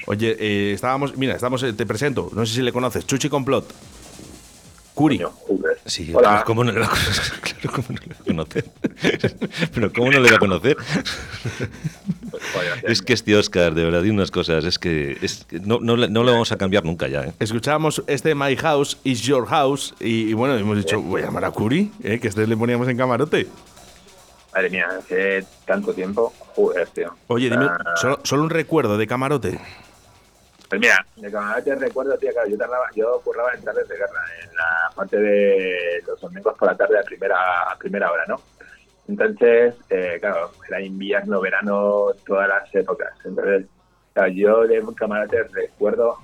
Oye, 0.05 0.37
eh, 0.39 0.73
estábamos, 0.73 1.17
mira, 1.17 1.35
estamos, 1.35 1.63
eh, 1.63 1.73
te 1.73 1.85
presento, 1.85 2.29
no 2.33 2.45
sé 2.45 2.55
si 2.55 2.61
le 2.61 2.71
conoces, 2.71 3.05
Chuchi 3.05 3.29
Complot. 3.29 3.65
Curi. 4.93 5.17
Coño. 5.17 5.33
Sí, 5.85 6.11
Hola. 6.13 6.43
¿cómo 6.45 6.63
no 6.63 6.71
le 6.71 6.79
va 6.79 6.85
a 6.85 6.89
conocer? 6.89 7.39
Claro, 7.41 7.71
¿cómo 7.75 7.87
no 7.89 7.99
le 7.99 8.13
va 8.13 8.19
a 8.19 8.23
conocer? 8.23 8.65
Pero 9.73 9.91
¿cómo 9.91 10.11
no 10.11 10.19
le 10.19 10.29
va 10.29 10.35
a 10.35 10.39
conocer? 10.39 10.77
Es 12.83 13.01
que 13.01 13.13
este 13.13 13.35
Oscar, 13.35 13.73
de 13.73 13.83
verdad, 13.85 14.01
de 14.01 14.11
unas 14.11 14.31
cosas, 14.31 14.65
es 14.65 14.77
que, 14.79 15.17
es 15.21 15.45
que 15.45 15.59
no, 15.59 15.79
no, 15.81 15.95
le- 15.95 16.09
no 16.09 16.23
lo 16.23 16.31
vamos 16.31 16.51
a 16.51 16.57
cambiar 16.57 16.83
nunca 16.85 17.07
ya, 17.07 17.23
¿eh? 17.23 17.33
Escuchábamos 17.39 18.03
este 18.07 18.35
My 18.35 18.55
House 18.57 18.97
is 19.03 19.21
Your 19.21 19.45
House 19.47 19.93
y, 19.99 20.29
y 20.29 20.33
bueno, 20.33 20.55
hemos 20.57 20.77
dicho, 20.77 21.01
voy 21.01 21.21
a 21.21 21.25
llamar 21.25 21.45
a 21.45 21.51
Curi, 21.51 21.91
¿eh? 22.03 22.19
que 22.19 22.27
este 22.27 22.45
le 22.47 22.57
poníamos 22.57 22.87
en 22.87 22.97
camarote. 22.97 23.47
Madre 24.53 24.69
mía, 24.69 24.87
hace 24.99 25.45
tanto 25.65 25.93
tiempo, 25.93 26.31
joder, 26.55 26.87
tío. 26.89 27.15
Oye, 27.27 27.49
dime, 27.49 27.65
Ah, 27.65 27.95
solo, 27.95 28.19
solo 28.23 28.43
un 28.43 28.49
recuerdo 28.51 28.97
de 28.97 29.07
camarote. 29.07 29.59
Pues 30.69 30.79
mira, 30.81 31.05
de 31.15 31.31
camarote 31.31 31.75
recuerdo, 31.75 32.15
tío, 32.17 32.31
claro, 32.31 32.49
yo, 32.49 32.57
tardaba, 32.57 32.85
yo 32.95 33.19
curraba 33.23 33.51
en 33.53 33.63
tardes 33.63 33.87
de 33.87 33.95
guerra, 33.95 34.21
en 34.43 34.55
la 34.55 34.91
parte 34.95 35.17
de 35.17 36.03
los 36.07 36.19
domingos 36.21 36.55
por 36.57 36.67
la 36.67 36.77
tarde 36.77 36.99
a 36.99 37.03
primera, 37.03 37.63
a 37.71 37.75
primera 37.77 38.11
hora, 38.11 38.23
¿no? 38.27 38.41
Entonces, 39.07 39.75
eh, 39.89 40.17
claro, 40.19 40.51
era 40.67 40.81
invierno, 40.81 41.41
verano, 41.41 42.07
todas 42.25 42.47
las 42.47 42.73
épocas. 42.73 43.13
Entonces, 43.25 43.65
claro, 44.13 44.31
yo 44.31 44.67
de 44.67 44.83
camarote 44.95 45.43
recuerdo 45.43 46.17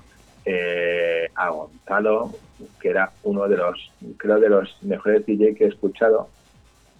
eh, 0.44 1.28
a 1.34 1.50
Gonzalo, 1.50 2.32
que 2.80 2.88
era 2.90 3.10
uno 3.22 3.48
de 3.48 3.56
los, 3.56 3.92
creo, 4.16 4.40
de 4.40 4.48
los 4.48 4.76
mejores 4.82 5.26
DJ 5.26 5.54
que 5.54 5.64
he 5.64 5.68
escuchado 5.68 6.28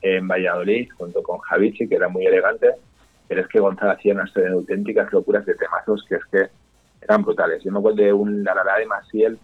en 0.02 0.28
Valladolid, 0.28 0.90
junto 0.96 1.22
con 1.22 1.38
Javichi, 1.38 1.88
que 1.88 1.96
era 1.96 2.08
muy 2.08 2.26
elegante, 2.26 2.74
pero 3.28 3.42
es 3.42 3.48
que 3.48 3.60
Gonzalo 3.60 3.92
hacía 3.92 4.14
unas 4.14 4.30
auténticas 4.36 5.12
locuras 5.12 5.46
de 5.46 5.54
temazos 5.54 6.04
que 6.08 6.16
es 6.16 6.24
que 6.30 6.48
eran 7.00 7.22
brutales. 7.22 7.62
Yo 7.62 7.72
me 7.72 7.78
acuerdo 7.78 8.02
de 8.02 8.12
un 8.12 8.44
La 8.44 8.54
de 8.78 8.86
Maciel 8.86 9.38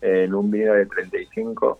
en 0.00 0.34
un 0.34 0.50
vídeo 0.50 0.74
de 0.74 0.86
35 0.86 1.78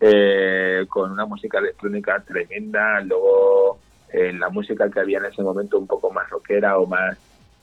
eh, 0.00 0.86
con 0.88 1.10
una 1.12 1.26
música 1.26 1.58
electrónica 1.58 2.22
tremenda, 2.26 3.00
luego 3.02 3.78
eh, 4.12 4.32
la 4.32 4.48
música 4.48 4.90
que 4.90 5.00
había 5.00 5.18
en 5.18 5.26
ese 5.26 5.42
momento 5.42 5.78
un 5.78 5.86
poco 5.86 6.10
más 6.10 6.28
rockera 6.30 6.78
o 6.78 6.86
más 6.86 7.16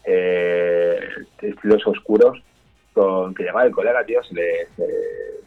eh, 0.05 0.99
estilos 1.41 1.85
oscuros, 1.87 2.41
con 2.93 3.33
que 3.35 3.43
llegaba 3.43 3.65
el 3.65 3.71
colega, 3.71 4.05
tío, 4.05 4.23
se 4.23 4.33
le, 4.33 4.67
se, 4.75 4.85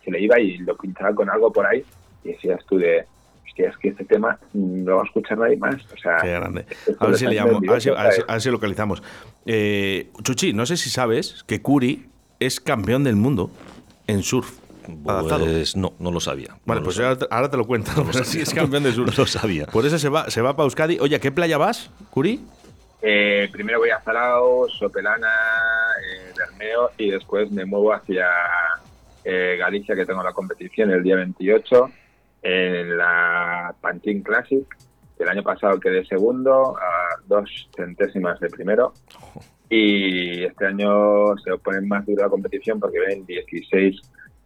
se 0.05 0.11
le 0.11 0.21
iba 0.21 0.39
y 0.39 0.59
lo 0.59 0.77
pinchaba 0.77 1.15
con 1.15 1.31
algo 1.31 1.53
por 1.53 1.67
ahí 1.67 1.85
y 2.25 2.33
decías 2.33 2.65
tú 2.67 2.77
de, 2.79 3.05
es 3.57 3.77
que 3.77 3.89
este 3.89 4.05
tema 4.07 4.39
no 4.55 4.97
va 4.97 5.03
a 5.03 5.05
escuchar 5.05 5.37
nadie 5.37 5.59
más. 5.59 5.75
O 5.93 5.97
sea, 5.99 6.17
Qué 6.23 6.29
grande. 6.31 6.65
esto 6.71 6.97
A 6.99 7.05
ver 7.05 7.11
lo 7.11 7.17
si 7.19 7.27
le 7.27 7.33
están 7.35 7.47
llamo, 7.49 7.59
a 7.59 7.73
ver 7.73 7.83
si, 7.83 7.91
vendiendo, 7.91 7.99
a 8.01 8.05
ver 8.05 8.13
si- 8.13 8.17
¿sabes? 8.21 8.31
a 8.31 8.33
ver 8.33 8.41
si 8.41 8.51
localizamos. 8.51 9.03
Eh, 9.45 10.09
Chuchi, 10.23 10.53
no 10.55 10.65
sé 10.65 10.77
si 10.79 10.89
sabes 10.89 11.45
que 11.47 11.61
Curi 11.61 12.07
es 12.39 12.59
campeón 12.59 13.05
del 13.05 13.17
mundo 13.17 13.51
en 14.07 14.23
surf. 14.23 14.59
Adaptado. 15.07 15.45
Pues 15.45 15.77
no, 15.77 15.95
no 15.99 16.11
lo 16.11 16.21
sabía. 16.21 16.57
Vale, 16.65 16.81
No 16.81 16.85
pues 16.85 16.97
sabía. 16.97 17.27
ahora 17.31 17.51
te, 17.51 17.57
lo 17.57 17.67
cuento. 17.67 17.91
Pero 17.95 18.25
sí 18.25 18.41
es 18.41 18.53
campeón 18.53 18.83
de 18.83 18.93
surf. 18.93 19.17
No 19.17 19.23
lo 19.25 19.27
sabía. 19.27 19.67
Por 19.67 19.87
eso 19.87 19.99
se 19.99 20.09
va, 20.09 20.31
se 20.31 20.41
va 20.43 20.57
para 20.57 20.65
Euskadi. 20.65 20.99
Oye, 21.01 21.17
¿a 21.17 21.21
qué 21.21 21.33
playa 21.33 21.59
vas, 21.59 21.91
Curi? 22.11 22.41
Eh, 23.03 23.49
primero 23.51 23.79
voy 23.79 23.91
a 23.91 24.01
Zarao, 24.01 24.69
Sopelana, 24.69 25.29
eh, 25.29 26.33
Bermeo 26.37 26.91
y 26.99 27.11
después 27.11 27.51
me 27.51 27.65
muevo 27.65 27.93
hacia 27.95 28.27
eh, 29.25 29.57
Galicia, 29.59 29.95
que 29.95 30.05
tengo 30.05 30.23
la 30.23 30.33
competición 30.33 30.91
el 30.91 31.03
día 31.03 31.17
28 31.17 31.91
en 32.43 32.99
la 32.99 33.75
Pantin 33.81 34.23
Classic. 34.23 34.65
El 35.19 35.29
año 35.29 35.43
pasado 35.43 35.79
quedé 35.79 36.05
segundo, 36.07 36.77
a 36.79 37.21
dos 37.27 37.69
centésimas 37.77 38.41
de 38.41 38.49
primero. 38.49 38.95
Y 39.69 40.45
este 40.45 40.67
año 40.67 41.37
se 41.45 41.57
pone 41.59 41.81
más 41.83 42.05
dura 42.07 42.25
la 42.25 42.31
competición 42.31 42.81
porque 42.81 42.99
ven 43.01 43.25
16 43.27 44.01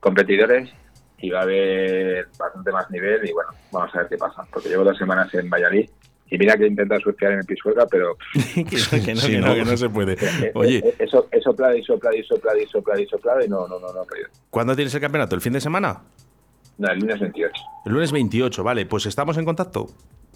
competidores 0.04 0.70
y 1.18 1.30
va 1.30 1.40
a 1.40 1.42
haber 1.42 2.28
bastante 2.38 2.70
más 2.70 2.90
nivel. 2.90 3.26
Y 3.28 3.32
bueno, 3.32 3.50
vamos 3.72 3.94
a 3.94 3.98
ver 4.00 4.08
qué 4.08 4.16
pasa, 4.18 4.44
porque 4.52 4.68
llevo 4.68 4.84
dos 4.84 4.98
semanas 4.98 5.32
en 5.34 5.48
Valladolid. 5.50 5.88
Y 6.30 6.38
mira 6.38 6.56
que 6.56 6.66
intenta 6.66 6.98
surfear 7.00 7.32
en 7.32 7.38
el 7.40 7.44
Pisuerga, 7.44 7.86
pero 7.90 8.16
que, 8.54 8.64
que 8.64 9.14
no, 9.14 9.20
Sí, 9.20 9.32
que 9.32 9.38
no, 9.38 9.48
¿no? 9.48 9.54
que 9.54 9.64
no 9.64 9.76
se 9.76 9.88
puede. 9.88 10.12
eh, 10.14 10.52
Oye, 10.54 10.78
eh, 10.78 10.94
eso, 10.98 11.28
soplado 11.42 11.74
y 11.76 11.82
soplado 11.84 12.16
y 12.16 12.24
soplado 12.24 12.58
y 12.58 12.66
soplado 12.66 13.00
y 13.00 13.06
soplado 13.06 13.44
y 13.44 13.48
no, 13.48 13.66
no, 13.68 13.78
no, 13.78 13.92
no. 13.92 14.02
¿cuándo 14.50 14.74
tienes 14.74 14.94
el 14.94 15.00
campeonato? 15.00 15.34
¿El 15.34 15.40
fin 15.40 15.52
de 15.52 15.60
semana? 15.60 16.02
No, 16.78 16.88
el 16.90 16.98
lunes 16.98 17.20
28. 17.20 17.52
El 17.86 17.92
lunes 17.92 18.10
28, 18.12 18.64
vale, 18.64 18.86
pues 18.86 19.06
estamos 19.06 19.36
en 19.38 19.44
contacto. 19.44 19.86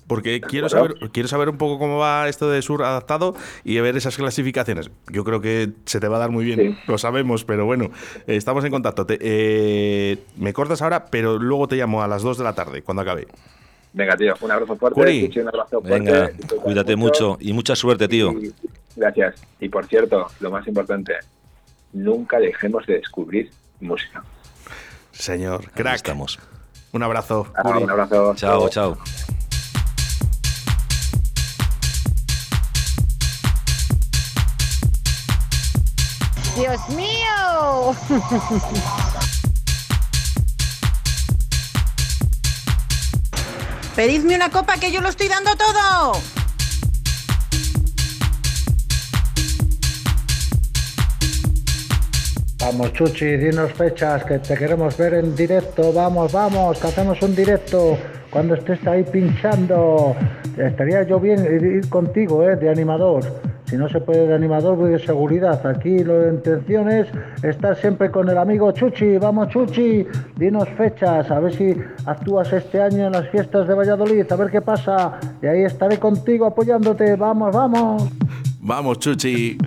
Porque 0.09 0.40
quiero 0.40 0.68
saber, 0.68 0.94
quiero 1.12 1.29
saber 1.29 1.49
un 1.51 1.59
poco 1.59 1.79
cómo 1.79 1.99
va 1.99 2.29
esto 2.29 2.51
de 2.51 2.62
sur 2.62 2.83
adaptado 2.83 3.37
y 3.62 3.79
ver 3.79 3.97
esas 3.97 4.16
clasificaciones. 4.16 4.90
Yo 5.12 5.23
creo 5.23 5.40
que 5.40 5.71
se 5.85 6.01
te 6.01 6.09
va 6.09 6.16
a 6.16 6.21
dar 6.21 6.31
muy 6.31 6.44
bien, 6.44 6.59
Sí. 6.59 6.79
lo 6.88 6.99
sabemos, 6.99 7.44
pero 7.44 7.66
bueno, 7.66 7.90
eh, 8.27 8.37
estamos 8.37 8.64
en 8.64 8.71
contacto. 8.73 9.05
Te- 9.07 9.18
eh, 9.21 10.18
me 10.38 10.53
cortas 10.55 10.81
ahora, 10.83 11.07
pero 11.07 11.38
luego 11.38 11.68
te 11.68 11.77
llamo 11.77 12.03
a 12.03 12.09
las 12.09 12.23
2 12.23 12.38
de 12.38 12.44
la 12.44 12.55
tarde, 12.55 12.83
cuando 12.83 13.03
acabe. 13.03 13.29
Venga, 13.92 14.16
tío, 14.16 14.35
un 14.40 14.51
abrazo 14.51 14.77
fuerte. 14.77 14.94
Curi. 14.99 15.31
Un 15.40 15.49
abrazo 15.49 15.81
fuerte. 15.83 15.90
Venga, 16.11 16.31
cuídate 16.62 16.97
mucho 16.97 17.37
y 17.40 17.53
mucha 17.53 17.77
suerte, 17.77 18.09
tío. 18.09 18.33
Y- 18.33 18.53
gracias. 18.97 19.35
Y 19.61 19.68
por 19.68 19.87
cierto, 19.87 20.27
lo 20.40 20.51
más 20.51 20.66
importante, 20.66 21.14
nunca 21.92 22.38
dejemos 22.38 22.87
de 22.87 22.94
descubrir 22.94 23.51
música. 23.81 24.23
Señor, 25.12 25.61
Ahí 25.66 25.71
crack. 25.75 25.97
estamos. 25.97 26.38
Un 26.92 27.03
abrazo. 27.03 27.47
Ah, 27.55 27.79
un 27.79 27.90
abrazo. 27.90 28.35
Chao, 28.37 28.68
chao. 28.71 28.97
Dios 36.59 36.88
mío. 36.88 37.94
Pedidme 43.94 44.35
una 44.35 44.51
copa 44.51 44.77
que 44.79 44.90
yo 44.90 45.01
lo 45.01 45.09
estoy 45.09 45.29
dando 45.29 45.53
todo. 45.55 46.21
Vamos, 52.61 52.92
Chuchi, 52.92 53.37
dinos 53.37 53.73
fechas, 53.75 54.25
que 54.25 54.40
te 54.40 54.57
queremos 54.57 54.97
ver 54.97 55.14
en 55.14 55.37
directo. 55.37 55.92
Vamos, 55.92 56.33
vamos, 56.33 56.77
que 56.81 56.88
hacemos 56.88 57.23
un 57.23 57.37
directo 57.37 57.97
cuando 58.31 58.55
estés 58.57 58.85
ahí 58.87 59.05
pinchando. 59.05 60.16
Estaría 60.57 61.05
yo 61.05 61.21
bien 61.21 61.44
ir 61.44 61.88
contigo, 61.88 62.42
¿eh? 62.42 62.57
De 62.57 62.68
animador. 62.68 63.47
Si 63.68 63.76
no 63.76 63.87
se 63.88 64.00
puede 64.00 64.26
de 64.26 64.35
animador, 64.35 64.76
voy 64.76 64.92
de 64.92 64.98
seguridad. 64.98 65.64
Aquí 65.66 65.98
lo 66.02 66.20
de 66.20 66.31
intención 66.31 66.90
es 66.90 67.07
estar 67.42 67.76
siempre 67.76 68.11
con 68.11 68.28
el 68.31 68.38
amigo 68.38 68.72
Chuchi. 68.72 69.18
Vamos, 69.18 69.48
Chuchi, 69.48 70.07
dinos 70.37 70.68
fechas. 70.70 71.31
A 71.31 71.38
ver 71.38 71.54
si 71.54 71.76
actúas 72.07 72.50
este 72.50 72.81
año 72.81 73.07
en 73.07 73.12
las 73.12 73.28
fiestas 73.28 73.68
de 73.68 73.74
Valladolid. 73.74 74.24
A 74.33 74.37
ver 74.37 74.50
qué 74.50 74.62
pasa. 74.62 75.20
Y 75.42 75.46
ahí 75.46 75.64
estaré 75.64 75.98
contigo 75.98 76.46
apoyándote. 76.46 77.14
Vamos, 77.16 77.54
vamos. 77.54 78.09
Vamos, 78.61 78.98
Chuchi. 79.00 79.59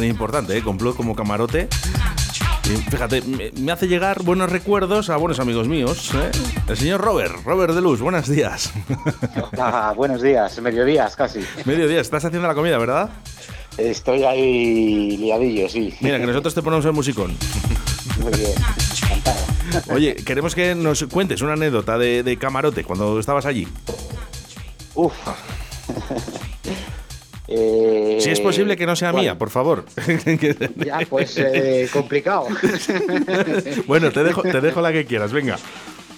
Tan 0.00 0.08
importante, 0.08 0.56
¿eh? 0.56 0.62
Complot 0.62 0.96
como 0.96 1.14
camarote. 1.14 1.68
Y 2.64 2.76
fíjate, 2.90 3.20
me, 3.22 3.52
me 3.60 3.72
hace 3.72 3.86
llegar 3.86 4.22
buenos 4.22 4.50
recuerdos 4.50 5.10
a 5.10 5.16
buenos 5.16 5.40
amigos 5.40 5.68
míos. 5.68 6.10
¿eh? 6.14 6.30
El 6.68 6.76
señor 6.76 7.02
Robert, 7.02 7.34
Robert 7.44 7.74
de 7.74 7.82
Luz, 7.82 8.00
buenos 8.00 8.26
días. 8.28 8.72
Ah, 9.58 9.92
buenos 9.94 10.22
días, 10.22 10.58
mediodías 10.62 11.16
casi. 11.16 11.40
Mediodía, 11.66 12.00
estás 12.00 12.24
haciendo 12.24 12.48
la 12.48 12.54
comida, 12.54 12.78
¿verdad? 12.78 13.10
Estoy 13.76 14.24
ahí 14.24 15.16
liadillo, 15.18 15.68
sí. 15.68 15.92
Mira, 16.00 16.18
que 16.18 16.26
nosotros 16.26 16.54
te 16.54 16.62
ponemos 16.62 16.84
el 16.86 16.92
musicón. 16.92 17.36
Muy 18.22 18.32
bien, 18.32 18.52
encantado. 19.02 19.94
Oye, 19.94 20.14
queremos 20.14 20.54
que 20.54 20.74
nos 20.74 21.04
cuentes 21.04 21.42
una 21.42 21.52
anécdota 21.54 21.98
de, 21.98 22.22
de 22.22 22.36
camarote 22.38 22.84
cuando 22.84 23.18
estabas 23.20 23.44
allí. 23.44 23.68
Uf. 24.94 25.12
Eh, 27.52 28.18
Si 28.20 28.30
es 28.30 28.40
posible 28.40 28.76
que 28.76 28.86
no 28.86 28.94
sea 28.94 29.10
bueno, 29.10 29.22
mía, 29.24 29.38
por 29.38 29.50
favor. 29.50 29.84
Ya, 30.76 31.00
pues 31.08 31.36
eh, 31.38 31.88
complicado. 31.92 32.46
bueno, 33.86 34.10
te 34.12 34.22
dejo, 34.22 34.42
te 34.42 34.60
dejo 34.60 34.80
la 34.80 34.92
que 34.92 35.04
quieras, 35.04 35.32
venga. 35.32 35.58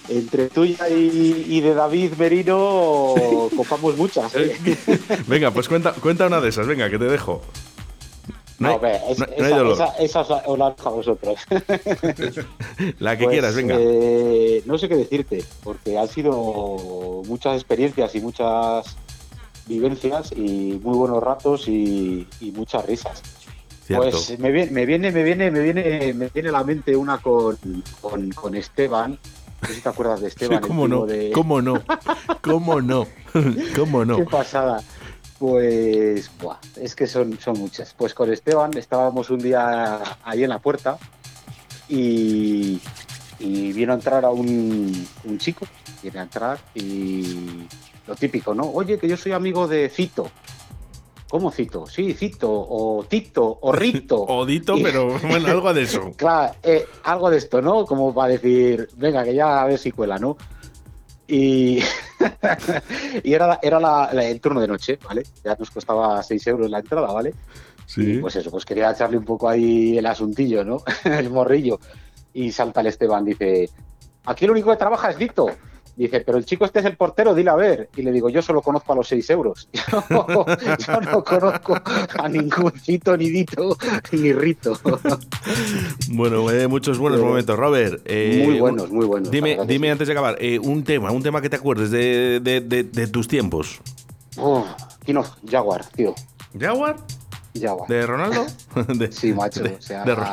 Entre 0.09 0.49
tuya 0.49 0.87
y, 0.89 1.45
y 1.49 1.61
de 1.61 1.73
David 1.73 2.13
Merino 2.19 3.15
copamos 3.55 3.97
muchas. 3.97 4.35
¿eh? 4.35 4.55
Venga, 5.27 5.49
pues 5.51 5.69
cuenta, 5.69 5.93
cuenta 5.93 6.27
una 6.27 6.41
de 6.41 6.49
esas, 6.49 6.67
venga, 6.67 6.89
que 6.89 6.99
te 6.99 7.05
dejo. 7.05 7.41
No 8.59 8.79
No, 8.79 8.87
es- 8.87 9.17
no- 9.19 9.25
esa, 9.25 9.45
esa- 9.95 9.95
esa 10.03 10.21
os 10.21 10.29
la- 10.29 10.43
os 10.45 10.59
la 10.59 10.71
dejo 10.71 10.89
a 10.89 10.91
vosotros. 10.91 11.35
La 12.99 13.17
que 13.17 13.23
Pues, 13.23 13.33
quieras, 13.33 13.55
venga. 13.55 13.75
eh, 13.79 14.61
no 14.65 14.77
sé 14.77 14.89
qué 14.89 14.95
decirte, 14.97 15.43
porque 15.63 15.97
han 15.97 16.07
sido 16.09 16.31
muchas 17.25 17.55
experiencias 17.55 18.13
y 18.15 18.21
muchas 18.21 18.97
vivencias 19.67 20.31
y 20.31 20.79
muy 20.83 20.97
buenos 20.97 21.21
ratos 21.23 21.67
y, 21.67 22.27
y 22.39 22.51
muchas 22.51 22.85
risas. 22.85 23.21
Cierto. 23.85 24.09
Pues 24.11 24.39
me 24.39 24.51
viene, 24.51 24.71
me 24.71 24.85
viene, 24.85 25.11
me 25.11 25.23
viene, 25.23 25.51
me 25.51 25.59
viene, 25.59 26.13
me 26.13 26.29
viene 26.29 26.49
a 26.49 26.51
la 26.53 26.63
mente 26.63 26.95
una 26.95 27.17
con, 27.17 27.57
con, 28.01 28.29
con 28.31 28.55
Esteban. 28.55 29.19
No 29.61 29.67
sé 29.67 29.75
si 29.75 29.81
te 29.81 29.89
acuerdas 29.89 30.21
de 30.21 30.27
Esteban. 30.29 30.61
¿Cómo 30.67 30.87
no? 30.87 31.05
de- 31.05 31.31
¿Cómo 31.31 31.61
no? 31.61 31.81
¿Cómo 32.41 32.81
no? 32.81 33.07
¿Cómo 33.75 34.05
no? 34.05 34.17
Qué 34.17 34.23
pasada. 34.25 34.81
Pues, 35.39 36.31
buah, 36.41 36.57
es 36.77 36.95
que 36.95 37.07
son, 37.07 37.37
son 37.39 37.59
muchas. 37.59 37.93
Pues 37.93 38.13
con 38.13 38.31
Esteban 38.31 38.77
estábamos 38.77 39.29
un 39.29 39.39
día 39.39 39.99
ahí 40.23 40.43
en 40.43 40.49
la 40.49 40.59
puerta 40.59 40.97
y, 41.89 42.79
y 43.39 43.73
vino 43.73 43.91
a 43.91 43.95
entrar 43.95 44.23
a 44.23 44.29
un, 44.29 45.05
un 45.25 45.37
chico, 45.39 45.65
viene 46.01 46.19
a 46.19 46.23
entrar 46.23 46.59
y 46.75 47.65
lo 48.07 48.15
típico, 48.15 48.53
¿no? 48.53 48.63
Oye, 48.69 48.97
que 48.97 49.07
yo 49.07 49.17
soy 49.17 49.31
amigo 49.31 49.67
de 49.67 49.89
Cito. 49.89 50.29
¿Cómo 51.29 51.51
Cito? 51.51 51.87
Sí, 51.87 52.13
Cito, 52.13 52.47
o 52.51 53.03
Tito, 53.09 53.57
o 53.61 53.71
Rito. 53.71 54.21
Odito, 54.27 54.77
Y- 54.77 54.83
pero 54.83 55.17
bueno, 55.27 55.47
algo 55.47 55.73
de 55.73 55.81
eso. 55.83 56.11
Claro, 56.15 56.53
eh, 56.63 56.85
algo 57.03 57.29
de 57.29 57.37
esto, 57.37 57.61
¿no? 57.61 57.85
Como 57.85 58.13
para 58.13 58.33
decir, 58.33 58.87
venga, 58.97 59.23
que 59.23 59.33
ya 59.33 59.61
a 59.61 59.65
ver 59.65 59.79
si 59.79 59.91
cuela, 59.91 60.17
¿no? 60.19 60.37
Y, 61.27 61.79
y 63.23 63.33
era, 63.33 63.59
era 63.61 63.79
la- 63.79 64.09
la- 64.13 64.25
el 64.25 64.39
turno 64.41 64.59
de 64.61 64.67
noche, 64.67 64.99
¿vale? 65.03 65.23
Ya 65.43 65.55
nos 65.57 65.71
costaba 65.71 66.21
6 66.21 66.45
euros 66.47 66.69
la 66.69 66.79
entrada, 66.79 67.11
¿vale? 67.11 67.33
Sí. 67.85 68.17
Pues 68.19 68.35
eso, 68.35 68.51
pues 68.51 68.65
quería 68.65 68.91
echarle 68.91 69.17
un 69.17 69.25
poco 69.25 69.49
ahí 69.49 69.97
el 69.97 70.05
asuntillo, 70.05 70.63
¿no? 70.63 70.77
el 71.05 71.29
morrillo. 71.29 71.79
Y 72.33 72.51
salta 72.51 72.81
el 72.81 72.87
Esteban, 72.87 73.25
dice, 73.25 73.69
aquí 74.25 74.45
lo 74.45 74.53
único 74.53 74.69
que 74.71 74.77
trabaja 74.77 75.09
es 75.11 75.17
Dito. 75.17 75.47
Dice, 75.95 76.21
pero 76.21 76.39
el 76.39 76.45
chico 76.45 76.65
este 76.65 76.79
es 76.79 76.85
el 76.85 76.97
portero, 76.97 77.35
dile 77.35 77.51
a 77.51 77.55
ver. 77.55 77.89
Y 77.95 78.01
le 78.01 78.11
digo, 78.11 78.27
yo 78.29 78.41
solo 78.41 78.61
conozco 78.63 78.93
a 78.93 78.95
los 78.95 79.07
6 79.07 79.29
euros. 79.29 79.69
Yo, 80.09 80.45
yo 80.87 81.01
no 81.01 81.23
conozco 81.23 81.77
a 82.19 82.29
ningún 82.29 82.71
Cito, 82.79 83.15
ni 83.15 83.29
Dito, 83.29 83.77
ni 84.11 84.33
Rito. 84.33 84.73
Bueno, 86.09 86.49
eh, 86.51 86.67
muchos 86.67 86.97
buenos 86.97 87.19
Pero- 87.19 87.29
momentos, 87.29 87.57
Robert. 87.57 88.01
eh, 88.05 88.43
Muy 88.45 88.59
buenos, 88.59 88.89
muy 88.91 89.05
buenos, 89.05 89.29
Dime, 89.31 89.57
dime 89.67 89.91
antes 89.91 90.07
de 90.07 90.13
acabar, 90.13 90.35
eh, 90.39 90.59
un 90.59 90.83
tema, 90.83 91.11
un 91.11 91.21
tema 91.23 91.41
que 91.41 91.49
te 91.49 91.55
acuerdes 91.57 91.91
de, 91.91 92.39
de- 92.41 92.61
de- 92.61 92.83
de 92.83 93.07
tus 93.07 93.27
tiempos. 93.27 93.79
Uf, 94.37 94.65
Kino, 95.05 95.23
Jaguar, 95.49 95.85
tío. 95.95 96.13
¿Jaguar? 96.59 96.95
¿De 97.53 98.05
Ronaldo? 98.07 98.45
De- 98.95 99.11
Sí, 99.11 99.31
macho. 99.33 99.63
De, 99.63 99.75
o 99.75 99.81
sea, 99.81 100.03
de 100.03 100.15
Ro- 100.15 100.25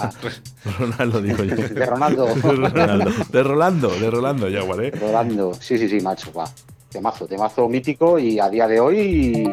Ronaldo, 0.79 1.21
digo 1.23 1.45
yo. 1.45 1.57
De 1.75 1.87
Ronaldo. 1.87 2.27
Ronaldo. 2.43 3.11
De 3.31 3.43
Rolando, 3.43 3.89
de 3.91 4.11
Rolando, 4.11 4.49
Jaguar, 4.51 4.85
¿eh? 4.85 4.91
Rolando. 4.93 5.55
Sí, 5.55 5.77
sí, 5.79 5.89
sí, 5.89 6.01
macho, 6.01 6.33
va. 6.33 6.45
Temazo, 6.89 7.27
temazo 7.27 7.69
mítico 7.69 8.19
y 8.19 8.41
a 8.41 8.49
día 8.49 8.67
de 8.67 8.81
hoy. 8.81 9.49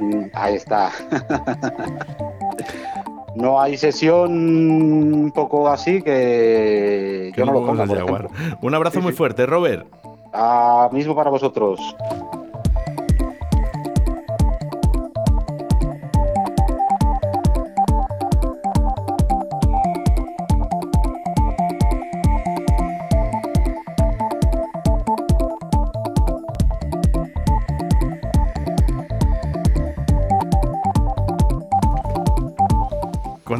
mm, 0.00 0.24
Ahí 0.32 0.54
está. 0.54 0.90
No 3.34 3.60
hay 3.60 3.76
sesión 3.76 4.32
un 4.32 5.30
poco 5.32 5.68
así 5.68 6.02
que 6.02 7.32
yo 7.36 7.44
no 7.44 7.52
lo 7.52 7.66
ponga, 7.66 7.86
por. 8.06 8.30
Un 8.62 8.74
abrazo 8.74 9.00
muy 9.00 9.12
fuerte, 9.12 9.46
Robert. 9.46 9.86
Ah, 10.32 10.88
mismo 10.92 11.14
para 11.14 11.30
vosotros. 11.30 11.80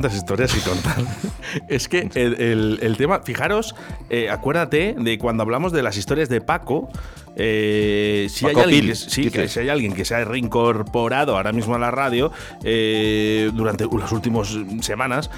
¿Cuántas 0.09 0.15
historias 0.17 0.57
y 0.57 0.61
contar? 0.61 0.97
es 1.69 1.87
que 1.89 2.09
el, 2.15 2.41
el- 2.41 2.79
el 2.81 2.97
tema, 2.97 3.21
fijaros, 3.23 3.75
eh, 4.09 4.31
acuérdate 4.31 4.95
de 4.99 5.19
cuando 5.19 5.43
hablamos 5.43 5.71
de 5.73 5.83
las 5.83 5.97
historias 5.99 6.29
de 6.31 6.41
Paco. 6.41 6.89
eh, 7.37 8.27
si, 8.31 8.47
Paco 8.47 8.61
hay 8.61 8.65
alguien 8.65 8.81
Pil, 8.81 8.91
que, 8.91 8.97
sí, 8.97 9.31
que 9.31 9.49
si 9.49 9.61
hay 9.61 9.69
alguien 9.69 9.93
que 9.93 10.05
se 10.07 10.15
ha 10.15 10.25
reincorporado 10.25 11.37
ahora 11.37 11.53
mismo 11.53 11.75
a 11.75 11.79
la 11.79 11.91
radio, 11.91 12.33
eh, 12.65 13.51
durante 13.53 13.85
las 13.99 14.11
últimas 14.13 14.57
semanas, 14.81 15.31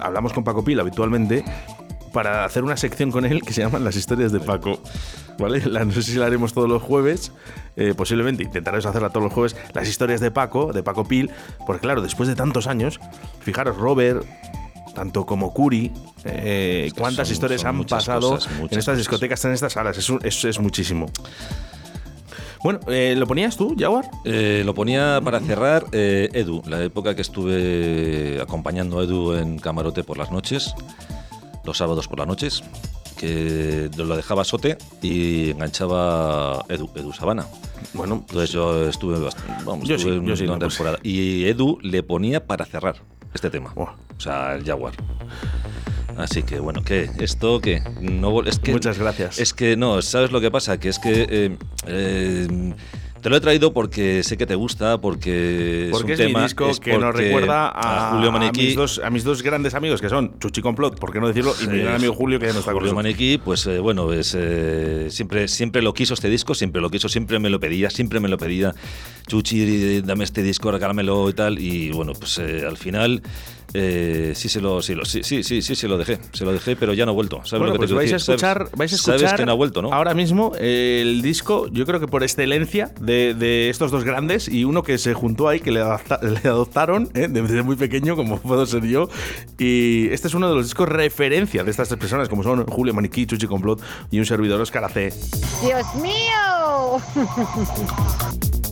hablamos 0.00 0.32
con 0.32 0.44
Paco 0.44 0.62
Pil 0.64 0.78
habitualmente 0.78 1.44
para 2.14 2.46
hacer 2.46 2.64
una 2.64 2.78
sección 2.78 3.10
con 3.10 3.26
él 3.26 3.42
que 3.42 3.52
se 3.52 3.60
llama 3.60 3.78
Las 3.78 3.96
historias 3.96 4.32
de 4.32 4.40
Paco. 4.40 4.80
¿Vale? 5.38 5.60
La- 5.66 5.84
no 5.84 5.92
sé 5.92 6.02
si 6.02 6.14
la 6.14 6.26
haremos 6.26 6.54
todos 6.54 6.68
los 6.68 6.80
jueves, 6.82 7.32
eh, 7.76 7.92
posiblemente 7.94 8.42
intentaremos 8.44 8.86
hacerla 8.86 9.10
todos 9.10 9.24
los 9.24 9.32
jueves. 9.32 9.56
Las 9.74 9.88
historias 9.88 10.20
de 10.20 10.30
Paco, 10.30 10.72
de 10.72 10.82
Paco 10.82 11.04
Pil, 11.04 11.30
porque 11.66 11.82
claro, 11.82 12.00
después 12.00 12.28
de 12.28 12.36
tantos 12.36 12.66
años, 12.68 13.00
fijaros, 13.40 13.76
Robert, 13.76 14.24
tanto 14.94 15.26
como 15.26 15.52
Curi, 15.52 15.90
eh, 16.24 16.90
cuántas 16.96 17.26
son- 17.26 17.32
historias 17.34 17.60
son 17.62 17.76
han 17.76 17.84
pasado 17.84 18.30
cosas, 18.30 18.52
en 18.52 18.64
estas 18.66 18.78
cosas. 18.84 18.98
discotecas, 18.98 19.44
en 19.44 19.52
estas 19.52 19.72
salas. 19.72 19.98
Es, 19.98 20.08
un- 20.08 20.20
es- 20.22 20.44
es 20.44 20.60
muchísimo. 20.60 21.06
Bueno, 22.62 22.80
eh, 22.86 23.14
¿lo 23.18 23.26
ponías 23.26 23.56
tú, 23.56 23.74
Jaguar? 23.78 24.06
Eh, 24.24 24.62
lo 24.64 24.72
ponía 24.74 25.20
para 25.22 25.38
cerrar 25.40 25.84
eh, 25.92 26.30
Edu, 26.32 26.62
la 26.66 26.82
época 26.82 27.14
que 27.14 27.20
estuve 27.22 28.40
acompañando 28.40 29.00
a 29.00 29.04
Edu 29.04 29.34
en 29.34 29.58
camarote 29.58 30.02
por 30.02 30.16
las 30.16 30.30
noches, 30.30 30.74
los 31.64 31.78
sábados 31.78 32.08
por 32.08 32.18
las 32.18 32.28
noches, 32.28 32.62
que 33.18 33.90
lo 33.96 34.16
dejaba 34.16 34.44
Sote 34.44 34.76
y 35.02 35.50
enganchaba 35.50 36.64
Edu, 36.68 36.90
Edu 36.94 37.12
Sabana. 37.12 37.46
Bueno, 37.94 38.24
Entonces 38.28 38.50
yo 38.50 38.88
estuve, 38.88 39.18
bast- 39.18 39.36
vamos, 39.64 39.88
Yo 39.88 39.96
estuve 39.96 40.18
sí, 40.20 40.26
yo 40.26 40.36
sí, 40.36 40.44
no, 40.46 40.58
pues. 40.58 40.74
temporada. 40.74 40.98
Y 41.02 41.44
Edu 41.46 41.78
le 41.82 42.02
ponía 42.02 42.44
para 42.46 42.64
cerrar 42.64 42.96
este 43.32 43.50
tema. 43.50 43.72
O 43.76 43.88
sea, 44.18 44.54
el 44.54 44.64
Jaguar. 44.64 44.94
Así 46.16 46.42
que 46.44 46.60
bueno, 46.60 46.82
¿qué? 46.84 47.10
¿Esto 47.18 47.60
qué? 47.60 47.82
No, 48.00 48.42
es 48.44 48.58
que, 48.60 48.70
Muchas 48.72 48.98
gracias. 48.98 49.38
Es 49.40 49.52
que 49.52 49.76
no, 49.76 50.00
¿sabes 50.02 50.30
lo 50.30 50.40
que 50.40 50.50
pasa? 50.50 50.78
Que 50.78 50.88
es 50.88 50.98
que 51.00 51.26
eh, 51.28 51.58
eh, 51.88 52.74
te 53.24 53.30
lo 53.30 53.36
he 53.36 53.40
traído 53.40 53.72
porque 53.72 54.22
sé 54.22 54.36
que 54.36 54.44
te 54.44 54.54
gusta, 54.54 55.00
porque, 55.00 55.88
Porque 55.90 56.12
es 56.12 56.20
es, 56.20 56.26
un 56.26 56.26
tema. 56.26 56.40
mi 56.40 56.44
disco 56.44 56.68
es 56.68 56.78
que 56.78 56.98
nos 56.98 57.16
recuerda 57.16 57.72
a, 57.74 58.10
Julio 58.10 58.28
a 58.28 58.52
mis, 58.52 58.76
dos, 58.76 59.00
a 59.02 59.08
mis 59.08 59.24
dos 59.24 59.40
grandes 59.42 59.72
amigos, 59.72 60.02
que 60.02 60.10
son 60.10 60.38
Chuchi 60.40 60.60
Complot, 60.60 60.98
por 60.98 61.10
qué 61.10 61.20
no 61.20 61.28
decirlo, 61.28 61.54
y 61.62 61.66
mi 61.68 61.78
gran 61.78 61.94
amigo 61.94 62.12
Julio, 62.12 62.38
que 62.38 62.48
ya 62.48 62.52
no 62.52 62.58
está 62.58 62.72
con 62.72 62.80
Julio. 62.80 62.94
Maniquí, 62.94 63.38
pues 63.38 63.66
eh, 63.66 63.78
bueno, 63.78 64.12
es, 64.12 64.36
eh, 64.38 65.06
siempre, 65.08 65.48
siempre 65.48 65.80
lo 65.80 65.94
quiso 65.94 66.12
este 66.12 66.28
disco, 66.28 66.54
siempre 66.54 66.82
lo 66.82 66.90
quiso, 66.90 67.08
siempre 67.08 67.38
me 67.38 67.48
lo 67.48 67.58
pedía, 67.58 67.88
siempre 67.88 68.20
me 68.20 68.28
lo 68.28 68.36
pedía. 68.36 68.74
Chuchi, 69.26 70.02
dame 70.02 70.24
este 70.24 70.42
disco, 70.42 70.70
regálamelo 70.70 71.30
y 71.30 71.32
tal. 71.32 71.58
Y 71.58 71.92
bueno, 71.92 72.12
pues 72.12 72.36
eh, 72.36 72.66
al 72.68 72.76
final 72.76 73.22
eh, 73.74 74.32
sí 74.34 74.48
se 74.48 74.60
lo, 74.60 74.80
sí, 74.80 74.94
lo- 74.94 75.04
sí, 75.04 75.22
sí, 75.22 75.42
sí, 75.42 75.60
sí, 75.60 75.74
se 75.74 75.88
lo 75.88 75.98
dejé, 75.98 76.18
se 76.32 76.44
lo 76.44 76.52
dejé, 76.52 76.76
pero 76.76 76.94
ya 76.94 77.04
no 77.04 77.10
ha 77.10 77.14
vuelto. 77.14 77.38
¿Sabes 77.44 77.50
Bueno, 77.60 77.66
lo 77.66 77.72
que 77.74 77.78
pues 77.78 77.90
te 77.90 77.94
vais 77.96 78.12
a 78.12 78.16
escuchar, 78.16 78.56
¿Sabes? 78.58 78.72
vais 78.76 78.92
a 78.92 78.94
escuchar 78.96 79.18
Sabes 79.20 79.34
que 79.34 79.44
no 79.46 79.52
ha 79.52 79.54
vuelto, 79.56 79.82
¿no? 79.82 79.92
ahora 79.92 80.14
mismo 80.14 80.52
eh, 80.58 81.00
el 81.02 81.20
disco, 81.22 81.66
yo 81.72 81.84
creo 81.84 82.00
que 82.00 82.06
por 82.08 82.22
excelencia 82.22 82.92
de, 83.00 83.34
de 83.34 83.68
estos 83.70 83.90
dos 83.90 84.04
grandes 84.04 84.48
y 84.48 84.64
uno 84.64 84.82
que 84.82 84.96
se 84.98 85.12
juntó 85.14 85.48
ahí, 85.48 85.60
que 85.60 85.70
le, 85.72 85.80
adapta- 85.80 86.20
le 86.22 86.48
adoptaron 86.48 87.10
eh, 87.14 87.28
desde 87.28 87.62
muy 87.62 87.76
pequeño, 87.76 88.16
como 88.16 88.38
puedo 88.40 88.64
ser 88.66 88.84
yo. 88.86 89.08
Y 89.58 90.08
este 90.12 90.28
es 90.28 90.34
uno 90.34 90.48
de 90.48 90.54
los 90.54 90.64
discos 90.66 90.88
referencia 90.88 91.64
de 91.64 91.70
estas 91.70 91.88
tres 91.88 91.98
personas, 92.00 92.28
como 92.28 92.42
son 92.42 92.64
Julio 92.66 92.94
Maniquí, 92.94 93.26
Chuchi 93.26 93.46
Complot 93.46 93.82
y 94.10 94.18
un 94.18 94.26
servidor, 94.26 94.60
Oscar 94.60 94.84
AC. 94.84 95.12
¡Dios 95.62 95.84
mío! 95.96 97.00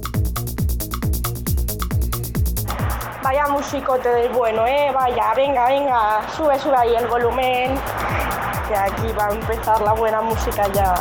vaya 3.22 3.46
musicote 3.48 4.08
del 4.08 4.32
bueno, 4.32 4.66
¿eh? 4.66 4.90
Vaya, 4.92 5.32
venga, 5.35 5.66
venga, 5.66 6.20
sube, 6.37 6.58
sube 6.58 6.76
ahí 6.76 6.94
el 6.94 7.06
volumen, 7.06 7.78
que 8.68 8.74
aquí 8.74 9.12
va 9.18 9.28
a 9.28 9.32
empezar 9.32 9.80
la 9.80 9.92
buena 9.92 10.20
música 10.20 10.66
ya. 10.72 10.94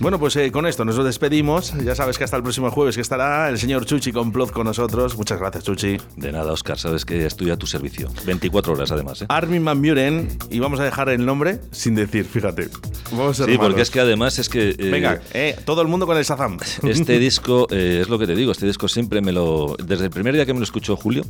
Bueno, 0.00 0.18
pues 0.18 0.34
eh, 0.36 0.50
con 0.50 0.64
esto 0.66 0.82
nos 0.86 0.96
despedimos. 1.04 1.74
Ya 1.84 1.94
sabes 1.94 2.16
que 2.16 2.24
hasta 2.24 2.34
el 2.38 2.42
próximo 2.42 2.70
jueves 2.70 2.94
que 2.94 3.02
estará 3.02 3.50
el 3.50 3.58
señor 3.58 3.84
Chuchi 3.84 4.12
Complot 4.12 4.50
con 4.50 4.64
nosotros. 4.64 5.14
Muchas 5.18 5.38
gracias, 5.38 5.62
Chuchi. 5.64 5.98
De 6.16 6.32
nada, 6.32 6.52
Oscar, 6.52 6.78
sabes 6.78 7.04
que 7.04 7.26
estoy 7.26 7.50
a 7.50 7.58
tu 7.58 7.66
servicio. 7.66 8.08
24 8.24 8.72
horas 8.72 8.90
además, 8.92 9.20
¿eh? 9.20 9.26
Armin 9.28 9.62
Van 9.62 9.82
Buren, 9.82 10.28
y 10.50 10.58
vamos 10.58 10.80
a 10.80 10.84
dejar 10.84 11.10
el 11.10 11.26
nombre 11.26 11.60
sin 11.70 11.94
decir, 11.94 12.24
fíjate. 12.24 12.68
Vamos 13.10 13.40
a 13.40 13.44
Sí, 13.44 13.58
porque 13.58 13.82
es 13.82 13.90
que 13.90 14.00
además 14.00 14.38
es 14.38 14.48
que... 14.48 14.70
eh, 14.70 14.90
Venga, 14.90 15.20
eh, 15.34 15.54
todo 15.66 15.82
el 15.82 15.88
mundo 15.88 16.06
con 16.06 16.16
el 16.16 16.24
Shazam. 16.24 16.56
Este 16.82 17.18
disco, 17.18 17.66
eh, 17.70 17.98
es 18.00 18.08
lo 18.08 18.18
que 18.18 18.26
te 18.26 18.34
digo, 18.34 18.52
este 18.52 18.64
disco 18.64 18.88
siempre 18.88 19.20
me 19.20 19.32
lo... 19.32 19.76
Desde 19.84 20.04
el 20.04 20.10
primer 20.10 20.32
día 20.32 20.46
que 20.46 20.54
me 20.54 20.60
lo 20.60 20.64
escuchó 20.64 20.96
Julio, 20.96 21.24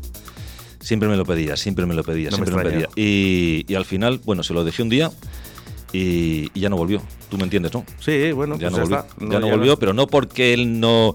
siempre 0.79 1.09
me 1.09 1.17
lo 1.17 1.25
pedía, 1.25 1.57
siempre 1.57 1.87
me 1.87 1.95
lo 1.95 2.05
pedía, 2.05 2.31
No 2.31 2.37
siempre 2.37 2.55
me, 2.55 2.63
extraña. 2.63 2.87
pedía. 2.87 3.05
Y, 3.05 3.65
y 3.67 3.75
al 3.75 3.85
final, 3.85 4.21
bueno, 4.25 4.45
se 4.45 4.55
lo 4.55 4.63
dejé 4.63 4.85
un 4.85 4.91
día 4.91 5.11
y, 5.93 6.51
y 6.55 6.61
ya 6.61 6.69
no 6.69 6.77
volvió. 6.77 7.03
Tú 7.29 7.37
me 7.37 7.45
entiendes, 7.45 7.73
¿no? 7.75 7.85
Sí, 8.01 8.33
bueno, 8.33 8.57
ya 8.59 8.71
pues 8.71 8.73
no 8.73 8.77
ya 8.79 8.83
volvió. 8.85 8.99
está. 8.99 9.09
ya 9.19 9.27
No, 9.27 9.41
no 9.41 9.47
ya 9.47 9.53
volvió, 9.55 9.73
no- 9.73 9.79
pero 9.79 9.93
no 9.93 10.07
porque 10.07 10.55
él 10.55 10.81
no... 10.81 11.15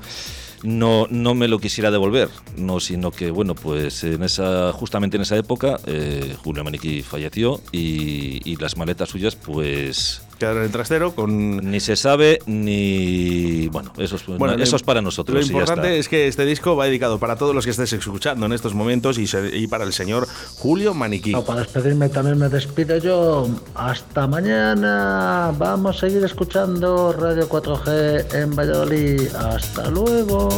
No, 0.64 1.06
no 1.12 1.36
me 1.36 1.48
lo 1.48 1.60
quisiera 1.60 1.92
devolver, 1.92 2.30
no, 2.58 2.80
sino 2.80 3.12
que, 3.12 3.30
bueno, 3.30 3.54
pues 3.54 4.04
en 4.04 4.24
esa, 4.24 4.72
justamente 4.74 5.16
en 5.16 5.22
esa 5.22 5.38
época, 5.38 5.80
eh, 5.86 6.36
Julio 6.44 6.64
Maniquí 6.64 7.04
falleció 7.04 7.62
y, 7.72 8.42
y 8.50 8.56
las 8.56 8.76
maletas 8.76 9.10
suyas, 9.10 9.36
pues 9.36 10.24
Quedaron 10.38 10.60
en 10.60 10.66
el 10.66 10.72
trastero 10.72 11.16
con... 11.16 11.58
ni 11.72 11.80
se 11.80 11.96
sabe 11.96 12.40
ni. 12.46 13.68
Bueno, 13.70 13.92
eso 13.98 14.16
es, 14.18 14.26
Bueno, 14.26 14.54
eso 14.56 14.72
lo- 14.72 14.78
es 14.78 14.84
para 14.84 15.02
nosotros. 15.02 15.36
Lo 15.36 15.42
y 15.42 15.46
ya 15.48 15.52
importante 15.54 15.88
está. 15.88 16.00
es 16.00 16.10
que 16.10 16.28
este 16.28 16.46
disco 16.46 16.76
va 16.76 16.86
dedicado 16.86 17.20
para 17.20 17.36
todos 17.36 17.56
los 17.56 17.66
que 17.66 17.72
estés 17.72 17.92
escuchando 17.94 18.46
en 18.46 18.54
estos 18.54 18.74
momentos 18.74 19.18
y, 19.18 19.28
se- 19.28 19.56
y 19.56 19.68
para 19.68 19.84
el 19.86 19.94
señor 19.94 20.28
Julio 20.58 20.94
Maniquí. 20.94 21.32
No, 21.32 21.44
para 21.44 21.62
despedirme 21.62 22.10
también 22.10 22.38
me 22.38 22.50
despido 22.50 22.98
yo. 22.98 23.48
Hasta 23.76 24.28
mañana. 24.28 25.54
Vamos 25.58 25.98
a 25.98 26.00
seguir 26.02 26.24
escuchando 26.24 27.14
Radio 27.14 27.48
4G 27.50 28.34
en 28.36 28.56
Valladolid. 28.56 29.34
Hasta 29.36 29.90
luego. 29.90 30.50